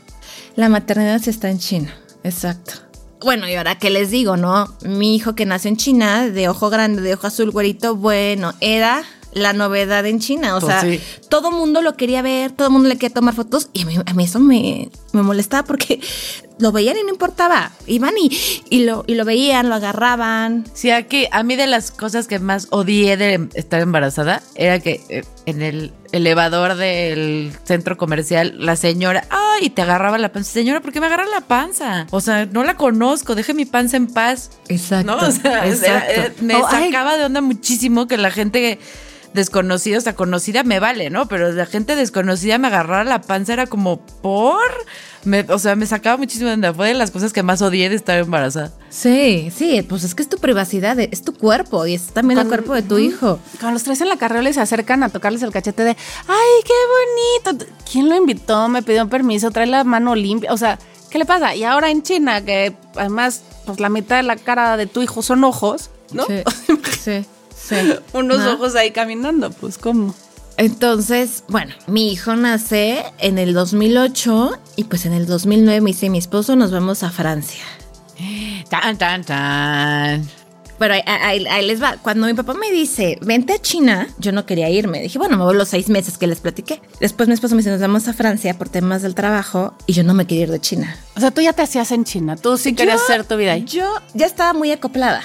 [0.55, 1.93] la maternidad sí está en China.
[2.23, 2.73] Exacto.
[3.21, 4.67] Bueno, y ahora qué les digo, ¿no?
[4.83, 9.03] Mi hijo que nació en China, de ojo grande, de ojo azul, güerito, bueno, era
[9.33, 10.55] la novedad en China.
[10.57, 10.99] O Pues sea, sí.
[11.29, 13.69] todo mundo lo quería ver, todo mundo le quería tomar fotos.
[13.73, 15.99] Y a mí, a mí eso me, me molestaba porque
[16.59, 17.71] lo veían y no importaba.
[17.87, 18.29] Iban y,
[18.69, 20.65] y, lo, y lo veían, lo agarraban.
[20.73, 25.01] Sí, aquí, a mí de las cosas que más odié de estar embarazada era que
[25.09, 30.51] eh, en el elevador del centro comercial la señora, ay, te agarraba la panza.
[30.51, 32.05] Señora, ¿por qué me agarra la panza?
[32.11, 34.51] O sea, no la conozco, deje mi panza en paz.
[34.69, 35.15] Exacto.
[35.15, 35.27] ¿No?
[35.27, 36.85] O sea, era- era- me Oh, ay.
[36.85, 38.77] sacaba de onda muchísimo que la gente
[39.33, 41.27] desconocida, o sea, conocida me vale, ¿no?
[41.27, 44.61] Pero la gente desconocida me agarrara la panza, era como, ¿por?
[45.25, 46.73] Me- o sea, me sacaba muchísimo de onda.
[46.73, 48.71] Fue de las cosas que más odié de estar embarazada.
[48.89, 52.47] Sí, sí, pues es que es tu privacidad, es tu cuerpo y es también el
[52.47, 53.39] cuerpo de tu hijo.
[53.59, 57.49] Cuando los traes en la carriola se acercan a tocarles el cachete de, ay, qué
[57.53, 57.65] bonito.
[57.89, 58.67] ¿Quién lo invitó?
[58.67, 60.51] Me pidió permiso, trae la mano limpia.
[60.53, 60.77] O sea,
[61.09, 61.55] ¿qué le pasa?
[61.55, 65.21] Y ahora en China, que además, pues la mitad de la cara de tu hijo
[65.21, 66.25] son ojos, ¿no?
[66.25, 66.43] Sí,
[67.01, 67.75] sí, sí.
[68.13, 68.53] Unos ¿No?
[68.53, 70.13] ojos ahí caminando, pues, ¿cómo?
[70.57, 76.09] Entonces, bueno, mi hijo nace en el 2008 y pues en el 2009 me dice
[76.09, 77.63] mi esposo nos vamos a Francia.
[78.69, 80.27] Tan, tan, tan.
[80.79, 81.97] pero ahí, ahí- ahí les va.
[82.01, 85.01] Cuando mi papá me dice, vente a China, yo no quería irme.
[85.01, 86.81] Dije, bueno, me voy los seis meses que les platiqué.
[86.99, 90.03] Después mi esposo me dice, nos vamos a Francia por temas del trabajo y yo
[90.03, 90.95] no me quería ir de China.
[91.15, 92.35] O sea, tú ya te hacías en China.
[92.35, 93.63] Tú sí querías Yo- hacer tu vida ahí.
[93.65, 95.23] Yo ya estaba muy acoplada.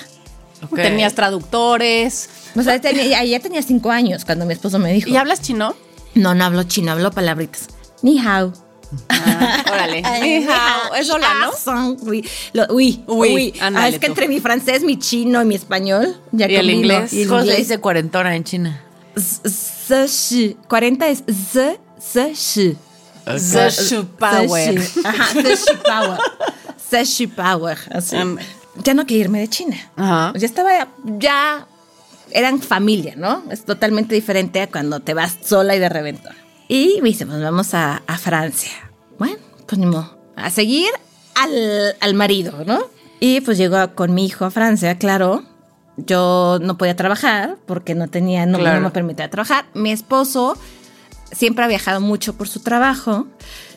[0.74, 2.28] Tenías traductores.
[2.56, 5.08] O sea, tenía, ya, tenía cinco años cuando mi esposo me dijo.
[5.08, 5.74] ¿Y hablas chino?
[6.14, 7.68] No, no hablo chino, hablo palabritas.
[8.02, 8.52] Ni hao.
[9.10, 10.02] Ah, órale.
[10.22, 10.94] Ni hao.
[10.94, 11.52] Es hola, ¿no?
[11.52, 13.54] Son, Uy, lo- uy, Uy, uy.
[13.60, 14.12] ándale Ah, es que tú.
[14.12, 16.16] entre mi francés, mi chino y mi español.
[16.32, 17.12] Ya ¿Y el inglés?
[17.12, 18.82] Y el ¿Cómo se dice cuarentona en China?
[19.16, 20.56] Z- Z- shi.
[20.68, 22.76] 40 es Z, Z, shi.
[23.28, 24.80] Shu Power.
[24.80, 25.00] Z, shi.
[25.04, 26.18] Ajá, Z, shi power.
[26.90, 27.78] Z, shi power.
[27.92, 28.16] Así.
[28.84, 29.76] Ya no quería irme de China.
[29.96, 30.32] Ajá.
[30.36, 30.88] Ya estaba,
[31.18, 31.66] ya
[32.30, 33.42] eran familia, ¿no?
[33.50, 36.34] Es totalmente diferente a cuando te vas sola y de reventón.
[36.68, 38.70] Y me dice, pues vamos a, a Francia.
[39.18, 39.36] Bueno,
[39.66, 40.18] pues ni modo.
[40.36, 40.90] A seguir
[41.34, 42.80] al, al marido, ¿no?
[43.20, 45.42] Y pues llegó con mi hijo a Francia, claro.
[45.96, 48.78] Yo no podía trabajar porque no tenía, no, Claro.
[48.80, 49.64] no me permitía trabajar.
[49.74, 50.56] Mi esposo
[51.32, 53.26] siempre ha viajado mucho por su trabajo.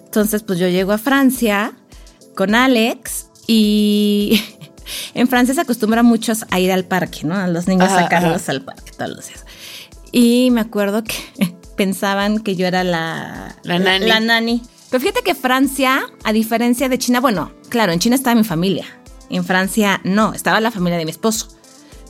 [0.05, 1.73] Entonces, pues yo llego a Francia
[2.35, 4.43] con Alex y
[5.13, 7.35] en Francia se acostumbra mucho a ir al parque, ¿no?
[7.35, 8.51] A los niños Ajá, sacarlos ajá.
[8.51, 9.45] al parque todos los días.
[10.11, 11.15] Y me acuerdo que
[11.77, 14.07] pensaban que yo era la, La nani.
[14.07, 14.61] La nani.
[14.89, 18.85] Pero fíjate que Francia, a diferencia de China, bueno, claro, en China estaba mi familia.
[19.29, 21.47] En Francia no, estaba la familia de mi esposo.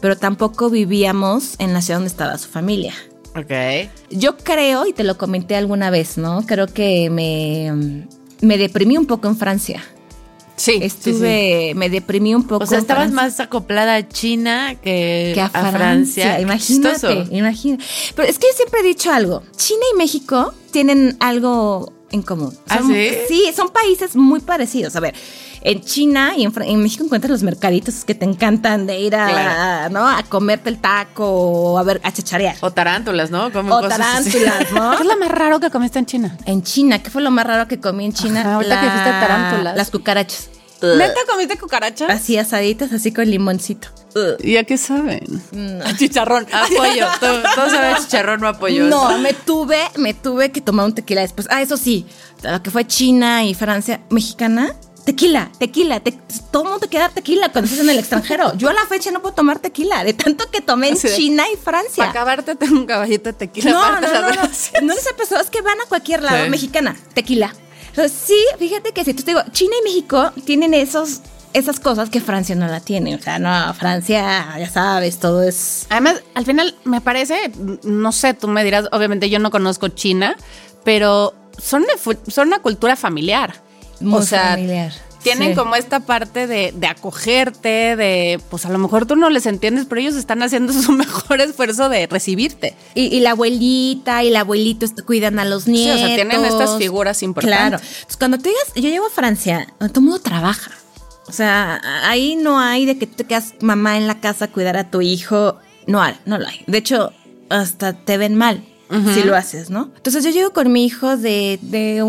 [0.01, 2.93] Pero tampoco vivíamos en la ciudad donde estaba su familia.
[3.35, 3.89] Ok.
[4.09, 6.43] Yo creo, y te lo comenté alguna vez, ¿no?
[6.47, 8.07] Creo que me,
[8.41, 9.83] me deprimí un poco en Francia.
[10.61, 12.65] Sí, Estuve, me deprimí un poco.
[12.65, 16.39] O sea, estabas Francia más acoplada a China que, que a, Francia.
[16.39, 17.83] Imagínate, imagínate.
[18.15, 19.41] Pero es que yo siempre he dicho algo.
[19.55, 22.57] China y México tienen algo en común.
[22.69, 23.51] ¿Ah, Son- sí?
[23.55, 24.95] son países muy parecidos.
[24.95, 25.13] A ver,
[25.61, 29.27] en China y en, en México encuentras los mercaditos que te encantan de ir a,
[29.29, 29.93] Claro.
[29.93, 30.07] ¿no?
[30.07, 32.55] a comerte el taco o a ver, a chacharear.
[32.61, 33.51] O tarántulas, ¿no?
[33.51, 34.31] Comen O cosas así.
[34.31, 34.91] tarántulas, ¿no?
[34.97, 36.37] ¿Qué es lo más raro que comiste en China?
[36.45, 38.41] En China, ¿qué fue lo más raro que comí en China?
[38.41, 39.77] Ajá, ahorita que dijiste tarántulas.
[39.77, 40.49] Las cucarachas.
[40.81, 42.09] ¿Neta comiste cucarachas?
[42.09, 43.87] Así asaditas, así con limoncito.
[44.39, 45.21] ¿Y a qué saben?
[45.85, 46.45] A chicharrón.
[46.51, 47.05] Apoyo.
[47.19, 48.85] Todo, todo sabe a chicharrón, no apoyo.
[48.85, 51.47] No, me tuve, me tuve que tomar un tequila después.
[51.49, 52.05] Ah, eso sí,
[52.43, 56.11] lo que fue China y Francia, mexicana, tequila, tequila, te-
[56.51, 58.55] todo el mundo quiere dar tequila cuando estás en el extranjero.
[58.57, 61.57] Yo a la fecha no puedo tomar tequila, de tanto que tomé en China y
[61.57, 62.09] Para Francia.
[62.09, 63.71] acabarte tengo un caballito de tequila.
[63.71, 64.29] No, no, no, no,
[64.81, 64.93] no.
[64.93, 66.49] les ha pasado, es que van a cualquier lado, Sí.
[66.49, 67.53] mexicana, tequila.
[67.93, 71.21] Sí, fíjate que si tú te digo, China y México tienen esos,
[71.53, 73.15] esas cosas que Francia no la tiene.
[73.15, 77.51] O sea, no, Francia, ya sabes, todo es Además, al final me parece,
[77.83, 80.35] no sé, tú me dirás, obviamente yo no conozco China,
[80.83, 83.55] pero son, una fu- son una cultura familiar.
[83.99, 84.93] Muy o sea, familiar,
[85.23, 85.55] tienen sí.
[85.55, 89.85] como esta parte de, de acogerte, de, pues a lo mejor tú no les entiendes,
[89.87, 92.75] pero ellos están haciendo su mejor esfuerzo de recibirte.
[92.95, 96.01] Y, y la abuelita y el abuelito cuidan a los Sí, nietos.
[96.01, 97.57] o sea, tienen estas figuras importantes.
[97.59, 97.77] Claro.
[97.77, 100.71] Entonces, cuando tú llegas, yo llego a Francia, todo el mundo trabaja.
[101.27, 104.47] O sea, ahí no hay de que tú te quedas mamá en la casa a
[104.49, 105.57] cuidar a tu hijo.
[105.87, 106.63] No hay, no lo hay.
[106.67, 107.13] De hecho,
[107.49, 108.63] hasta te ven mal
[109.13, 109.89] si lo haces, ¿no?
[109.95, 112.03] Entonces yo llego con mi hijo de, de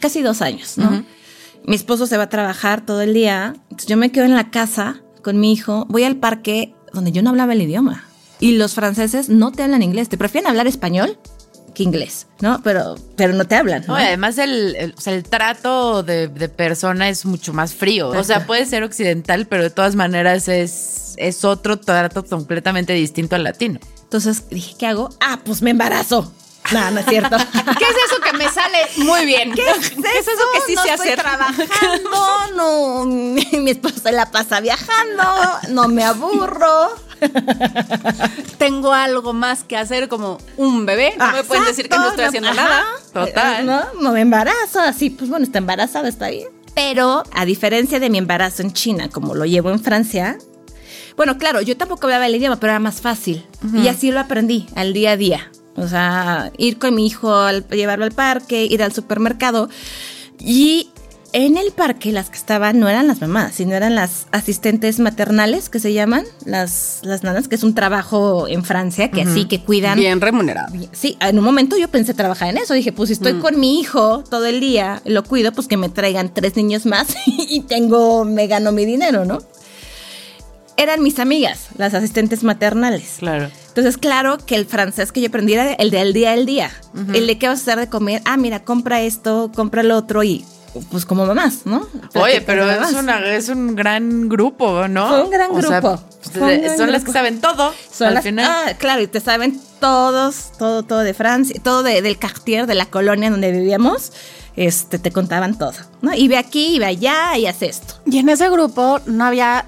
[0.00, 1.04] casi dos años, ¿no?
[1.66, 3.54] Mi esposo se va a trabajar todo el día.
[3.64, 5.86] Entonces yo me quedo en la casa con mi hijo.
[5.88, 8.04] Voy al parque donde yo no hablaba el idioma.
[8.40, 10.08] Y los franceses no te hablan inglés.
[10.08, 11.18] Te prefieren hablar español
[11.74, 12.60] que inglés, ¿no?
[12.62, 13.84] Pero, pero no te hablan.
[13.88, 18.10] No, además el, el- o sea, el trato de, de persona es mucho más frío.
[18.10, 23.34] O sea, puede ser occidental, pero de todas maneras es, es otro trato completamente distinto
[23.34, 23.80] al latino.
[24.02, 25.08] Entonces dije, ¿qué hago?
[25.20, 26.32] Ah, pues me embarazo.
[26.72, 27.36] No, no es cierto.
[27.78, 29.52] ¿Qué es eso que me sale muy bien?
[29.52, 31.18] ¿Qué es, eso que sí no sé estoy hacer?
[31.20, 33.04] trabajando, no.
[33.04, 35.22] Mi esposo se la pasa viajando,
[35.70, 36.90] no me aburro.
[38.58, 41.14] Tengo algo más que hacer como un bebé.
[41.18, 42.82] No me pueden decir que no estoy haciendo nada.
[43.12, 43.60] Total.
[43.60, 46.48] Eh, No, no me embarazo, así, pues bueno, está embarazada, está bien.
[46.74, 50.38] Pero a diferencia de mi embarazo en China, como lo llevo en Francia,
[51.16, 53.46] bueno, claro, yo tampoco hablaba el idioma, pero era más fácil.
[53.74, 55.50] Y así lo aprendí al día a día.
[55.76, 59.68] O sea, ir con mi hijo, al, llevarlo al parque, ir al supermercado.
[60.38, 60.88] Y
[61.34, 65.68] en el parque las que estaban no eran las mamás, sino eran las asistentes maternales
[65.68, 69.60] que se llaman, las, las nanas, que es un trabajo en Francia, que así que
[69.60, 69.98] cuidan.
[69.98, 70.72] Bien remunerado.
[70.92, 72.72] Sí, en un momento yo pensé trabajar en eso.
[72.72, 75.88] Dije, pues si estoy con mi hijo todo el día, lo cuido, pues que me
[75.88, 79.38] traigan tres niños más y tengo, me gano mi dinero, ¿no?
[80.76, 83.16] Eran mis amigas, las asistentes maternales.
[83.18, 83.50] Claro.
[83.76, 86.70] Entonces, claro que el francés que yo aprendí era el del día al día.
[87.12, 88.22] El de qué vas a hacer de comer.
[88.24, 90.44] Ah, mira, compra esto, compra lo otro y
[90.90, 91.86] pues como mamás, ¿no?
[92.14, 95.08] Oye, pero es, una, es un gran grupo, ¿no?
[95.08, 96.02] Fue un gran O sea, grupo.
[96.20, 97.72] pues, un gran son las que saben todo.
[97.92, 98.44] Son al las- final.
[98.68, 102.74] ah, claro, y te saben todos, todo, todo de Francia, todo de- del quartier, de
[102.74, 104.12] la colonia donde vivíamos,
[104.56, 106.12] este, te contaban todo, ¿no?
[106.14, 107.94] Y ve aquí, y ve allá, y haz esto.
[108.06, 109.66] Y en ese grupo no había,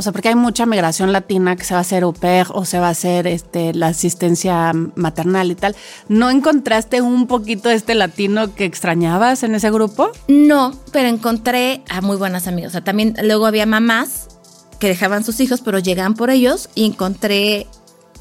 [0.00, 2.64] o sea, porque hay mucha migración latina que se va a hacer au pair o
[2.64, 5.76] se va a hacer este, la asistencia maternal y tal.
[6.08, 10.10] ¿No encontraste un poquito de este latino que extrañabas en ese grupo?
[10.26, 12.70] No, pero encontré a muy buenas amigas.
[12.70, 14.28] O sea, también luego había mamás
[14.78, 17.66] que dejaban sus hijos, pero llegaban por ellos y encontré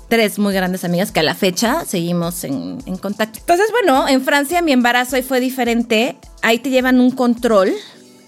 [0.09, 3.39] tres muy grandes amigas que a la fecha seguimos en, en contacto.
[3.39, 6.17] Entonces, bueno, en Francia mi embarazo ahí fue diferente.
[6.41, 7.71] Ahí te llevan un control.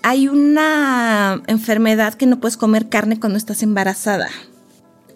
[0.04, 4.28] Hay una enfermedad que no puedes comer carne cuando estás embarazada.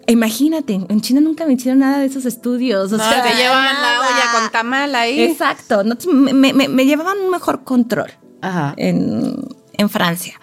[0.06, 2.92] Imagínate, en China nunca me hicieron nada de esos estudios.
[2.92, 5.20] O No, sea, te llevan la olla con tamal ahí.
[5.20, 8.74] Exacto, no, me, me- me llevaban un mejor control Ajá.
[8.76, 9.34] en,
[9.72, 10.38] en Francia.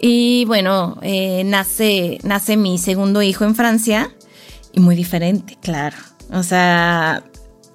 [0.00, 4.10] Y bueno, eh, nace, nace mi segundo hijo en Francia
[4.72, 5.96] y muy diferente, claro.
[6.32, 7.22] O sea,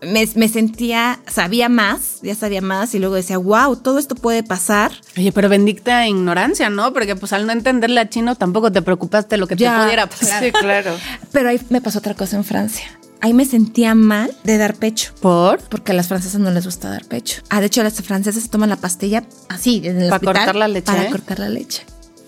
[0.05, 4.43] me, me sentía, sabía más, ya sabía más y luego decía, wow, todo esto puede
[4.43, 4.91] pasar.
[5.17, 6.93] Oye, pero bendicta ignorancia, ¿no?
[6.93, 10.07] Porque pues al no entenderle a chino tampoco te preocupaste lo que Ya, te pudiera
[10.09, 10.43] pasar.
[10.43, 10.91] Sí, claro.
[11.31, 12.85] Pero ahí me pasó otra cosa en Francia.
[13.21, 15.13] Ahí me sentía mal de dar pecho.
[15.19, 15.59] ¿Por?
[15.61, 17.41] Porque a las francesas no les gusta dar pecho.
[17.49, 20.55] Ah, de hecho, las francesas se toman la pastilla así, en el ¿Para hospital, cortar
[20.57, 21.09] la leche, Para eh?
[21.09, 21.85] cortar la leche.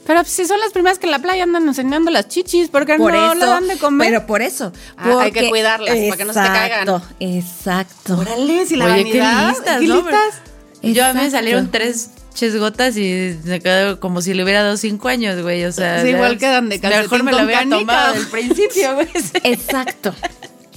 [0.07, 3.35] Pero si son las primeras que en la playa andan enseñando las chichis, porque no
[3.35, 4.07] le dan de comer.
[4.07, 4.71] Pero por eso.
[4.97, 6.79] Ah, hay que cuidarlas, para que no se te caigan.
[6.87, 8.17] Exacto, Exacto.
[8.17, 9.95] Órale, si la Oye, qué vanidad, listas, ¿qué ¿no?
[9.97, 10.41] listas?
[10.81, 14.77] Yo a mí me salieron tres chesgotas y me quedó como si le hubiera dado
[14.77, 15.65] cinco años, güey.
[15.65, 17.77] O sea, Sí, igual es- quedan de Mejor me lo canica.
[17.79, 19.07] tomado del principio, güey.
[19.43, 20.13] Exacto.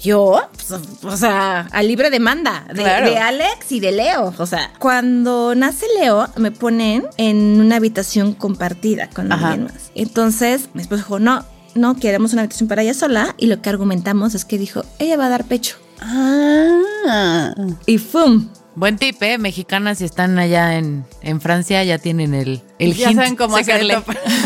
[0.02, 3.06] Yo, pues, o sea, a libre demanda de, Claro.
[3.10, 4.32] de Alex y de Leo.
[4.38, 9.48] O sea, cuando nace Leo, me ponen en una habitación compartida con Ajá.
[9.50, 9.90] alguien más.
[9.94, 13.34] Entonces, mi esposo dijo, no, no queremos una habitación para ella sola.
[13.36, 15.76] Y lo que argumentamos es que dijo, ella va a dar pecho.
[16.00, 17.52] Ah.
[17.86, 18.48] Y ¡fum!
[18.80, 19.36] Buen tip, ¿eh?
[19.36, 23.58] Mexicanas, si están allá en, en Francia, ya tienen el, el Ya hint saben cómo
[23.58, 24.02] hacerle.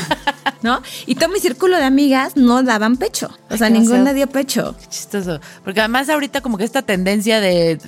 [0.63, 0.83] ¿No?
[1.07, 3.31] Y todo mi círculo de amigas no daban pecho.
[3.49, 4.75] O sea, qué ninguna dio pecho.
[4.89, 5.39] Chistoso.
[5.63, 7.79] Porque además ahorita como que esta tendencia de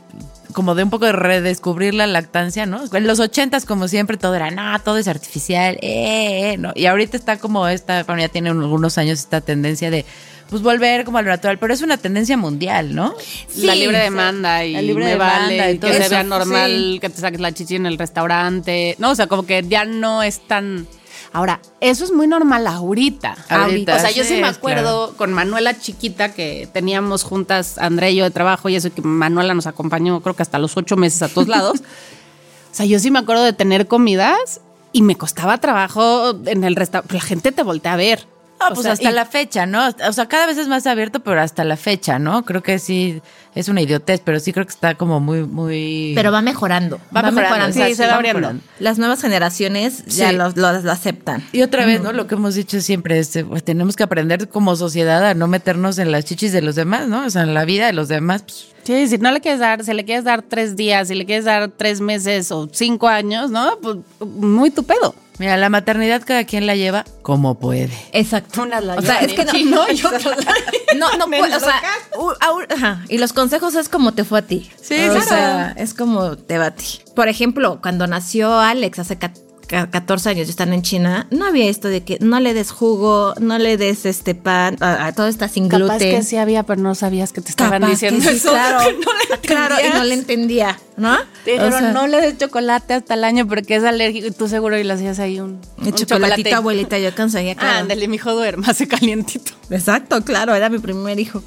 [0.52, 2.84] como de un poco de redescubrir la lactancia, ¿no?
[2.92, 6.70] En los ochentas, como siempre, todo era, no, todo es artificial, eh, eh", ¿no?
[6.76, 10.06] Y ahorita está como esta, bueno, ya tiene algunos años esta tendencia de,
[10.48, 13.14] pues, volver como a lo natural, pero es una tendencia mundial, ¿no?
[13.56, 14.04] la Sí, libre sí.
[14.04, 16.98] demanda y La libre me demanda vale y todo que se eso, vea normal sí.
[17.00, 18.94] que te saques la chichi en el restaurante.
[18.98, 20.86] No, o sea, como que ya no es tan...
[21.32, 23.36] Ahora, eso es muy normal ahorita.
[23.50, 28.12] Ahorita, O sea, yo sí, sí, me acuerdo con Manuela chiquita que teníamos juntas André
[28.12, 30.96] y yo de trabajo y eso que Manuela nos acompañó creo que hasta los ocho
[30.96, 31.80] meses a todos lados.
[32.72, 34.60] o sea, yo sí me acuerdo de tener comidas
[34.92, 37.12] y me costaba trabajo en el restaurante.
[37.14, 38.26] La gente te voltea a ver.
[38.66, 39.88] No, O pues sea, hasta y- la fecha, ¿no?
[40.08, 42.44] O sea, cada vez es más abierto, pero hasta la fecha, ¿no?
[42.44, 43.20] Creo que sí
[43.54, 46.12] es una idiotez, pero sí creo que está como muy, muy...
[46.14, 46.98] Pero va mejorando.
[47.16, 48.40] Va mejorando, sí, se va abriendo.
[48.40, 48.62] mejorando.
[48.80, 50.36] Las nuevas generaciones ya Sí.
[50.36, 51.42] lo, lo- lo aceptan.
[51.52, 52.12] Y otra vez, ¿no?
[52.12, 55.46] Lo que hemos dicho siempre es, eh, pues, tenemos que aprender como sociedad a no
[55.46, 57.24] meternos en las chichis de los demás, ¿no?
[57.24, 58.42] O sea, en la vida de los demás.
[58.42, 61.26] pues, Sí, si no le quieres dar, si le quieres dar tres días, si le
[61.26, 63.78] quieres dar tres meses o cinco años, ¿no?
[63.82, 65.12] Pues muy tu pedo.
[65.38, 67.90] Mira, la maternidad cada quien la lleva como puede.
[68.12, 68.62] Exacto.
[68.62, 70.54] Unas la o sea, es que no, chino y otras la-
[70.96, 71.82] no, no puede, o sea,
[72.18, 74.70] u- a ajá, y los consejos es como te fue a ti.
[74.80, 75.26] Sí, o claro.
[75.26, 77.00] sea, es como te va a ti.
[77.14, 81.66] Por ejemplo, cuando nació Alex hace ca- ca- 14 años, están en China, no había
[81.68, 85.26] esto de que no le des jugo, no le des este pan, a- a- todo
[85.26, 85.88] está sin gluten.
[85.88, 88.50] Capaz que sí había, pero no sabías que te estaban Capaz diciendo sí, eso.
[88.50, 91.16] claro, que no le claro, y no le entendía, ¿no?
[91.44, 94.30] Te dijeron, O sea, no le des chocolate hasta el año porque es alérgico y
[94.30, 96.54] tú seguro y le hacías ahí un, un chocolatito, chocolate.
[96.54, 97.78] abuelita, yo conseguía, claro.
[97.80, 99.52] Ándale, mi hijo duerma, hace calientito.
[99.70, 101.42] Exacto, claro, era mi primer hijo.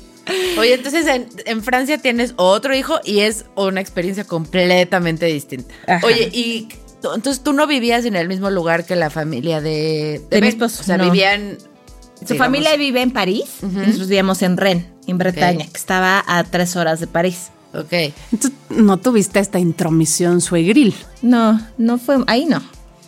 [0.60, 5.74] Oye, entonces en, en Francia tienes otro hijo y es una experiencia completamente distinta.
[5.88, 6.06] Ajá.
[6.06, 6.68] Oye, y
[7.04, 10.44] entonces tú no vivías en el mismo lugar que la familia de, De mi Ben?
[10.50, 11.06] esposo, O sea, no.
[11.06, 11.58] vivían...
[12.20, 16.44] Su digamos, familia vive en París, nosotros vivíamos en Rennes, en Bretaña, que estaba a
[16.44, 17.48] tres horas de París.
[17.74, 17.94] Ok.
[18.34, 20.94] Entonces, no tuviste esta intromisión suegril.
[21.22, 22.62] No, no fue, ahí no.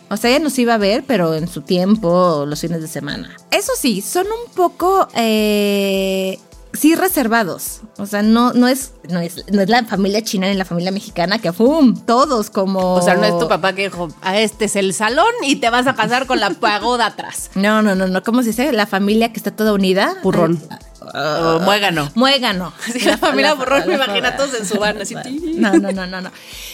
[0.08, 3.36] O sea, ella nos iba a ver, pero en su tiempo, los fines de semana.
[3.50, 6.38] Eso sí, son un poco, eh,
[6.72, 7.80] sí reservados.
[7.98, 10.90] O sea, no, no es, no es, no es la familia china ni la familia
[10.90, 11.94] mexicana que ¡pum!
[12.06, 12.94] todos como.
[12.94, 15.70] O sea, no es tu papá que dijo, a este es el salón y te
[15.70, 17.50] vas a casar con la pagoda atrás.
[17.62, 18.22] No, no, no, no.
[18.22, 18.72] ¿Cómo se dice?
[18.72, 20.16] La familia que está toda unida.
[20.22, 20.60] Purrón.
[21.00, 22.10] Ay, ah, muégano.
[22.14, 22.72] Muégano.
[22.92, 25.14] Sí, la familia Borrón, me la- imagino a todos en su van, así.
[25.56, 26.30] No, no, no, no, no.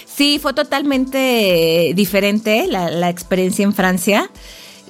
[0.07, 4.31] Sí, fue totalmente diferente la, la experiencia en Francia.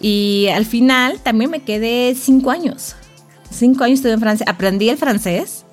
[0.00, 2.94] Y al final también me quedé cinco años.
[3.50, 4.46] Cinco años estuve en Francia.
[4.48, 5.64] Aprendí el francés.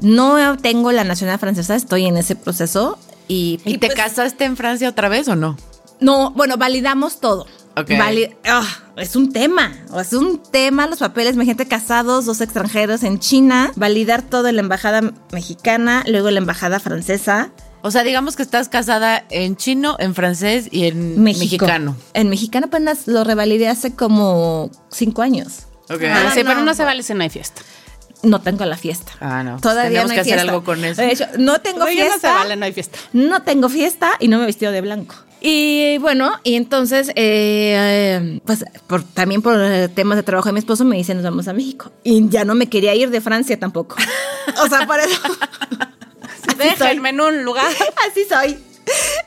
[0.00, 2.98] No tengo la nacionalidad francesa, estoy en ese proceso.
[3.28, 5.56] ¿Y, ¿Y te pues, casaste en Francia otra vez o no?
[6.00, 7.46] No, bueno, validamos todo.
[7.76, 7.90] Ok.
[7.98, 13.18] Vali- ah, es un tema, es un tema los papeles, gente casados, dos extranjeros en
[13.18, 15.00] China, validar todo en la embajada
[15.32, 17.50] mexicana, luego la embajada francesa,
[17.82, 21.66] O sea, digamos que estás casada en chino, en francés y en México.
[21.66, 21.96] mexicano.
[22.14, 25.63] En mexicano apenas lo revalidé hace como cinco años.
[25.88, 26.48] Ah, sí, no.
[26.50, 27.62] pero no se vale si no hay fiesta.
[28.22, 29.12] No tengo la fiesta.
[29.20, 29.60] Ah, no.
[29.60, 30.50] Todavía Tenemos no hay que hacer fiesta.
[30.52, 31.02] algo con eso.
[31.02, 32.32] De hecho, no tengo No, ya no se fiesta.
[32.34, 32.98] vale, no hay fiesta.
[33.12, 35.14] No tengo fiesta y no me he vestido de blanco.
[35.42, 40.54] Y bueno, y entonces, eh, eh, pues por, también por eh, temas de trabajo de
[40.54, 41.92] mi esposo me dicen nos vamos a México.
[42.02, 43.96] Y ya no me quería ir de Francia tampoco.
[44.62, 45.20] O sea, por eso.
[46.56, 47.66] Déjenme en un lugar.
[48.10, 48.56] Así soy.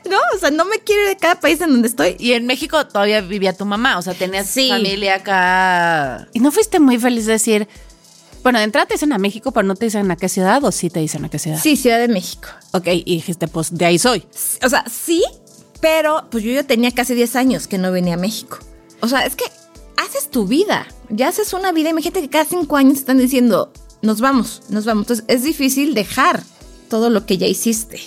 [0.08, 2.16] No, o sea, no me quiero ir de cada país en donde estoy.
[2.18, 4.68] Y en México todavía vivía tu mamá, o sea, tenías Sí.
[4.68, 6.28] familia acá.
[6.32, 7.68] ¿Y no fuiste muy feliz de decir,
[8.42, 10.72] bueno, de entrada te dicen a México, pero no te dicen a qué ciudad o
[10.72, 11.60] sí te dicen a qué ciudad?
[11.62, 12.48] Sí, Ciudad de México.
[12.72, 14.24] Ok, y dijiste, pues de ahí soy.
[14.62, 15.24] O sea, sí,
[15.80, 18.58] pero pues yo ya tenía casi 10 años que no venía a México.
[19.00, 19.44] O sea, es que
[19.96, 21.90] haces tu vida, ya haces una vida.
[21.90, 25.02] Imagínate que cada 5 años están diciendo, nos vamos, nos vamos.
[25.04, 26.42] Entonces es difícil dejar
[26.88, 28.00] todo lo que ya hiciste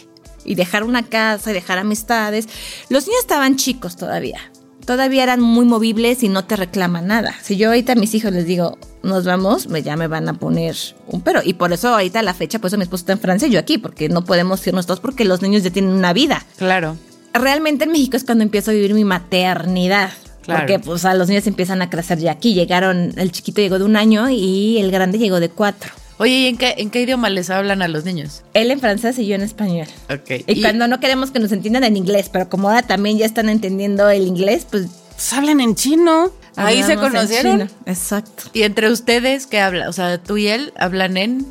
[0.46, 2.48] y dejar una casa y dejar amistades.
[2.90, 4.40] Los niños estaban chicos todavía.
[4.86, 7.36] Todavía eran muy movibles y no te reclaman nada.
[7.44, 10.34] Si yo ahorita a mis hijos les digo, nos vamos, me- ya me van a
[10.34, 10.76] poner
[11.08, 11.42] un pero.
[11.44, 13.52] Y por eso ahorita a la fecha, por eso mi esposo está en Francia y
[13.52, 16.98] yo aquí, porque no podemos irnos todos porque los niños ya tienen una vida Claro.
[17.34, 20.12] realmente en México es cuando empiezo a vivir mi maternidad.
[20.42, 20.62] Claro.
[20.62, 22.56] Porque pues a los niños empiezan a crecer ya aquí.
[22.56, 25.92] Llegaron, el chiquito llegó de un año y el grande llegó de cuatro.
[26.22, 28.44] Oye, ¿y en qué, en qué idioma les hablan a los niños?
[28.54, 29.88] Él en francés y yo en español.
[30.08, 30.44] Ok.
[30.46, 33.50] Y, cuando no queremos que nos entiendan en inglés, pero como ahora también ya están
[33.50, 34.86] entendiendo el inglés, pues...
[35.10, 36.32] Pues hablen en chino.
[36.56, 37.72] Ahí se conocieron.
[37.88, 38.44] Exacto.
[38.54, 39.88] ¿Y entre ustedes qué hablan?
[39.88, 41.48] O sea, tú y él hablan en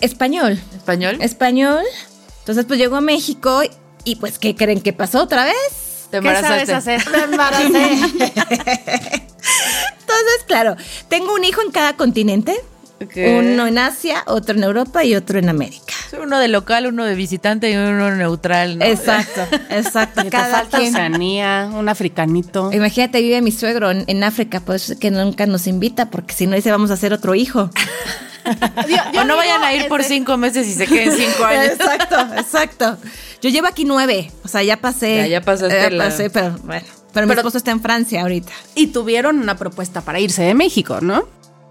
[0.00, 0.58] español.
[0.74, 1.18] español.
[1.20, 1.84] Español.
[2.38, 3.60] Entonces pues llegó a México
[4.04, 6.06] y pues ¿qué creen que pasó otra vez?
[6.10, 6.94] Te ¿Qué sabes embarazaste.
[6.94, 7.12] hacer?
[7.12, 7.92] Me embaracé.
[10.00, 10.76] Entonces, claro,
[11.08, 12.54] tengo un hijo en cada continente.
[13.00, 15.92] Uno en Asia, otro en Europa y otro en América.
[16.22, 18.84] Uno de local, uno de visitante y uno neutral, ¿no?
[18.84, 20.22] Exacto, exacto.
[20.30, 20.78] Cada falta.
[20.80, 22.72] Oceanía, un africanito.
[22.72, 26.34] Imagínate, vive mi suegro en, en África, por eso es que nunca nos invita, porque
[26.34, 27.68] si no dice vamos a hacer otro hijo.
[29.18, 31.72] o no vayan a ir por cinco meses y se queden cinco años.
[31.72, 32.98] Exacto, exacto.
[33.42, 35.16] Yo llevo aquí nueve, o sea, ya pasé.
[35.16, 36.86] Ya, ya pasaste Ya la- pasé, pero bueno.
[37.12, 40.54] Pero, mi Pero- esposo está en Francia ahorita, Y tuvieron una propuesta para irse de
[40.54, 41.28] México, ¿no?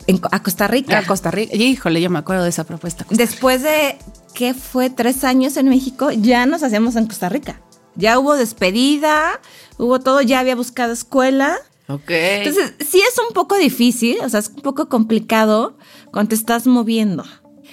[0.08, 1.00] En a Costa Rica.
[1.00, 1.56] A Costa Rica.
[1.56, 3.06] Híjole, yo me acuerdo de esa propuesta.
[3.10, 3.98] Después de,
[4.34, 4.90] ¿qué fue?
[4.90, 7.62] Tres años en México, ya nos hacíamos en Costa Rica.
[7.96, 9.40] Ya hubo despedida,
[9.78, 11.58] hubo todo, ya había buscado escuela.
[11.88, 12.10] Ok.
[12.10, 15.78] Entonces, sí es un poco difícil, o sea, es un poco complicado
[16.12, 17.24] cuando te estás moviendo.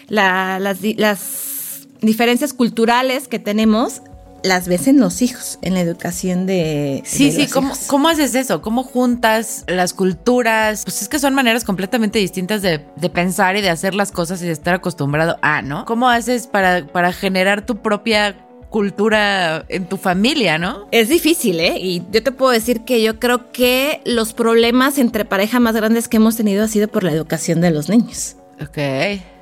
[0.09, 4.03] La- las, las diferencias culturales que tenemos
[4.43, 7.03] las ves en los hijos, en la educación de.
[7.05, 7.87] Sí, de sí, los ¿cómo, hijos.
[7.87, 8.63] ¿cómo haces eso?
[8.63, 10.85] ¿Cómo juntas las culturas?
[10.85, 14.43] Pues es que son maneras completamente distintas de, de pensar y de hacer las cosas
[14.43, 15.85] y de estar acostumbrado a, ¿no?
[15.85, 18.37] ¿Cómo haces para, para generar tu propia
[18.71, 20.87] cultura en tu familia, no?
[20.93, 21.77] Es difícil, ¿eh?
[21.79, 26.09] Y yo te puedo decir que yo creo que los problemas entre pareja más grandes
[26.09, 28.37] que hemos tenido ha sido por la educación de los niños.
[28.63, 28.79] Ok.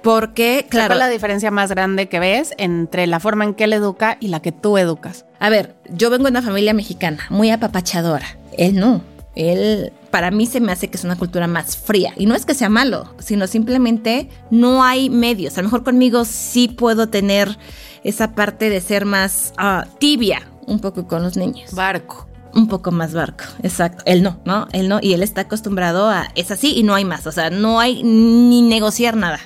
[0.03, 0.89] Porque, Claro.
[0.89, 4.17] ¿Cuál es la diferencia más grande que ves entre la forma en que él educa
[4.21, 5.25] y la que tú educas?
[5.41, 8.27] a ver, yo vengo de una familia mexicana, muy apapachadora.
[8.57, 9.03] Él no.
[9.37, 12.13] Él, para mí se me hace que es una cultura más fría.
[12.17, 15.57] Y no es que sea malo, sino simplemente no hay medios.
[15.57, 17.57] A lo mejor conmigo sí puedo tener
[18.03, 21.73] esa parte de ser más ah, tibia un poco con los niños.
[21.73, 22.28] Barco.
[22.55, 24.03] Un poco más barco, exacto.
[24.07, 24.67] Él no, ¿no?
[24.73, 24.99] Él no.
[25.03, 27.27] Y él está acostumbrado a, es así y no hay más.
[27.27, 29.41] O sea, no hay ni negociar nada.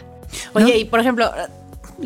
[0.54, 1.30] Oye, y por ejemplo,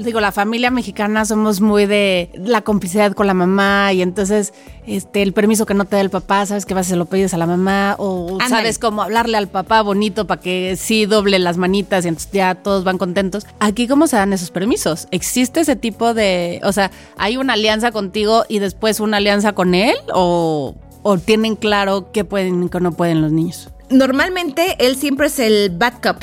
[0.05, 4.53] digo, la familia mexicana somos muy de la complicidad con la mamá y entonces
[4.87, 7.07] este el permiso que no te da el papá, sabes que vas y se lo
[7.07, 11.39] pides a la mamá o sabes cómo hablarle al papá bonito para que sí doble
[11.39, 13.47] las manitas y entonces ya todos van contentos.
[13.59, 15.09] Aquí cómo se dan esos permisos?
[15.11, 19.75] ¿Existe ese tipo de, o sea, hay una alianza contigo y después una alianza con
[19.75, 20.75] él o
[21.09, 23.69] o tienen claro qué pueden y qué no pueden los niños?
[23.91, 26.17] Normalmente él siempre es el backup.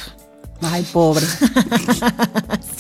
[0.61, 1.25] Ay, pobre.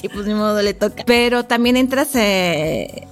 [0.01, 1.03] Sí, pues ni modo le toca.
[1.05, 3.07] Pero también entras eh,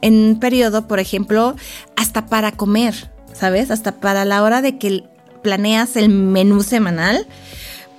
[0.00, 1.54] en un periodo, por ejemplo,
[1.94, 3.70] hasta para comer, ¿sabes?
[3.70, 5.04] Hasta para la hora de que
[5.44, 7.28] planeas el menú semanal.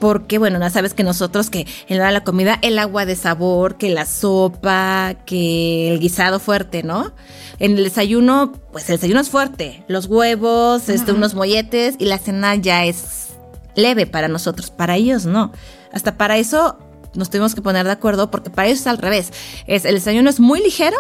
[0.04, 3.90] Porque bueno, ya sabes que nosotros que en la comida, el agua de sabor, que
[3.90, 7.14] la sopa, que el guisado fuerte, ¿no?
[7.60, 12.18] En el desayuno, pues el desayuno es fuerte, los huevos, este, unos molletes y la
[12.18, 13.30] cena ya es
[13.76, 15.54] leve para nosotros, para ellos no.
[15.94, 16.78] Hasta para eso
[17.14, 19.32] nos tuvimos que poner de acuerdo porque para ellos es al revés.
[19.68, 20.98] Es, el desayuno es muy ligero,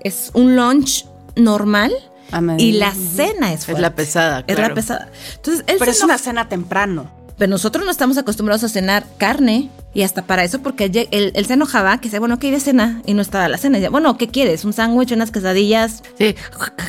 [0.00, 1.92] es un lunch normal.
[2.30, 2.66] A mediodía.
[2.66, 3.80] Y la cena es Es fuerte.
[3.80, 4.68] la pesada, Es claro.
[4.68, 5.08] la pesada.
[5.36, 7.16] Entonces, él Pero es una cena temprano.
[7.38, 11.32] Pero nosotros no estamos acostumbrados a cenar carne y hasta para eso, porque él, él-
[11.34, 13.02] él se enojaba que decía, bueno, ¿qué hay de cena?
[13.04, 13.78] Y no estaba la cena.
[13.78, 14.64] Y decía, bueno, ¿qué quieres?
[14.64, 16.02] ¿Un sándwich, unas quesadillas?
[16.18, 16.36] Sí,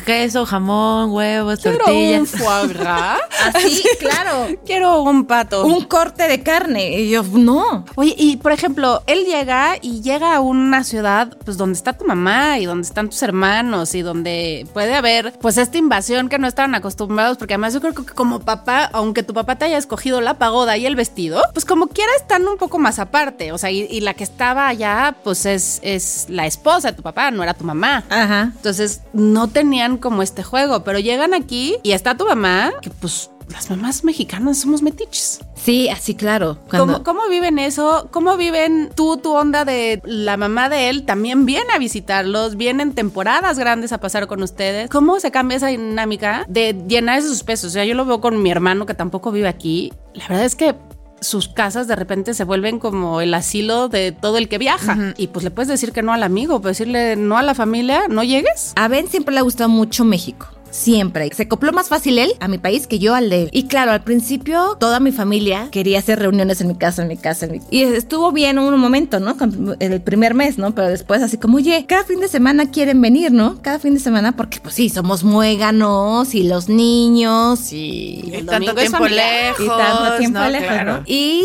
[0.06, 2.30] queso, jamón, huevos, Quiero un tortillas.
[2.30, 3.18] foie gras.
[3.54, 4.46] Así, claro.
[4.64, 5.66] Quiero un pato.
[5.66, 7.00] Un corte de carne.
[7.00, 7.84] Y yo, no.
[7.96, 12.04] Oye, y por ejemplo, él llega y llega a una ciudad pues donde está tu
[12.04, 16.46] mamá y donde están tus hermanos y donde puede haber pues esta invasión que no
[16.46, 20.20] estaban acostumbrados, porque además yo creo que como papá, aunque tu papá te haya escogido
[20.20, 23.70] la pagoda y el vestido, pues como quiera están un poco más aparte, o sea,
[23.70, 27.42] y, y la que estaba allá pues es, es la esposa de tu papá, no
[27.42, 28.04] era tu mamá.
[28.08, 28.52] Ajá.
[28.54, 33.30] Entonces no tenían como este juego, pero llegan aquí y está tu mamá, que pues
[33.48, 35.40] las mamás mexicanas somos metiches.
[35.56, 36.56] Sí, así claro.
[36.70, 38.06] Cuando- ¿Cómo, cómo viven eso?
[38.12, 41.04] ¿Cómo viven tú, tu onda de la mamá de él?
[41.04, 44.88] También viene a visitarlos, vienen temporadas grandes a pasar con ustedes.
[44.88, 47.70] ¿Cómo se cambia esa dinámica de llenar esos pesos?
[47.70, 49.92] O sea, yo lo veo con mi hermano que tampoco vive aquí.
[50.14, 50.76] La verdad es que
[51.20, 55.14] sus casas de repente se vuelven como el asilo de todo el que viaja.
[55.16, 58.08] Y pues le puedes decir que no al amigo, puedes decirle no a la familia,
[58.08, 58.72] no llegues.
[58.76, 60.48] A Ben siempre le ha gustado mucho México.
[60.70, 61.30] Siempre.
[61.34, 63.50] Se acopló más fácil él a mi país que yo al de él.
[63.52, 67.16] Y claro, al principio toda mi familia quería hacer reuniones en mi casa, en mi
[67.16, 67.46] casa.
[67.46, 67.60] En mi...
[67.70, 69.36] Y estuvo bien un momento, ¿no?
[69.36, 70.74] Con- El primer mes, ¿no?
[70.74, 73.60] Pero después así como, oye, cada fin de semana quieren venir, ¿no?
[73.62, 78.20] Cada fin de semana porque pues sí, somos muéganos y los niños y...
[78.30, 79.64] Y El tanto domingo tiempo lejos.
[79.64, 80.48] y tanto tiempo ¿no?
[80.48, 80.92] lejos, Claro.
[80.98, 81.02] ¿no?
[81.06, 81.44] Y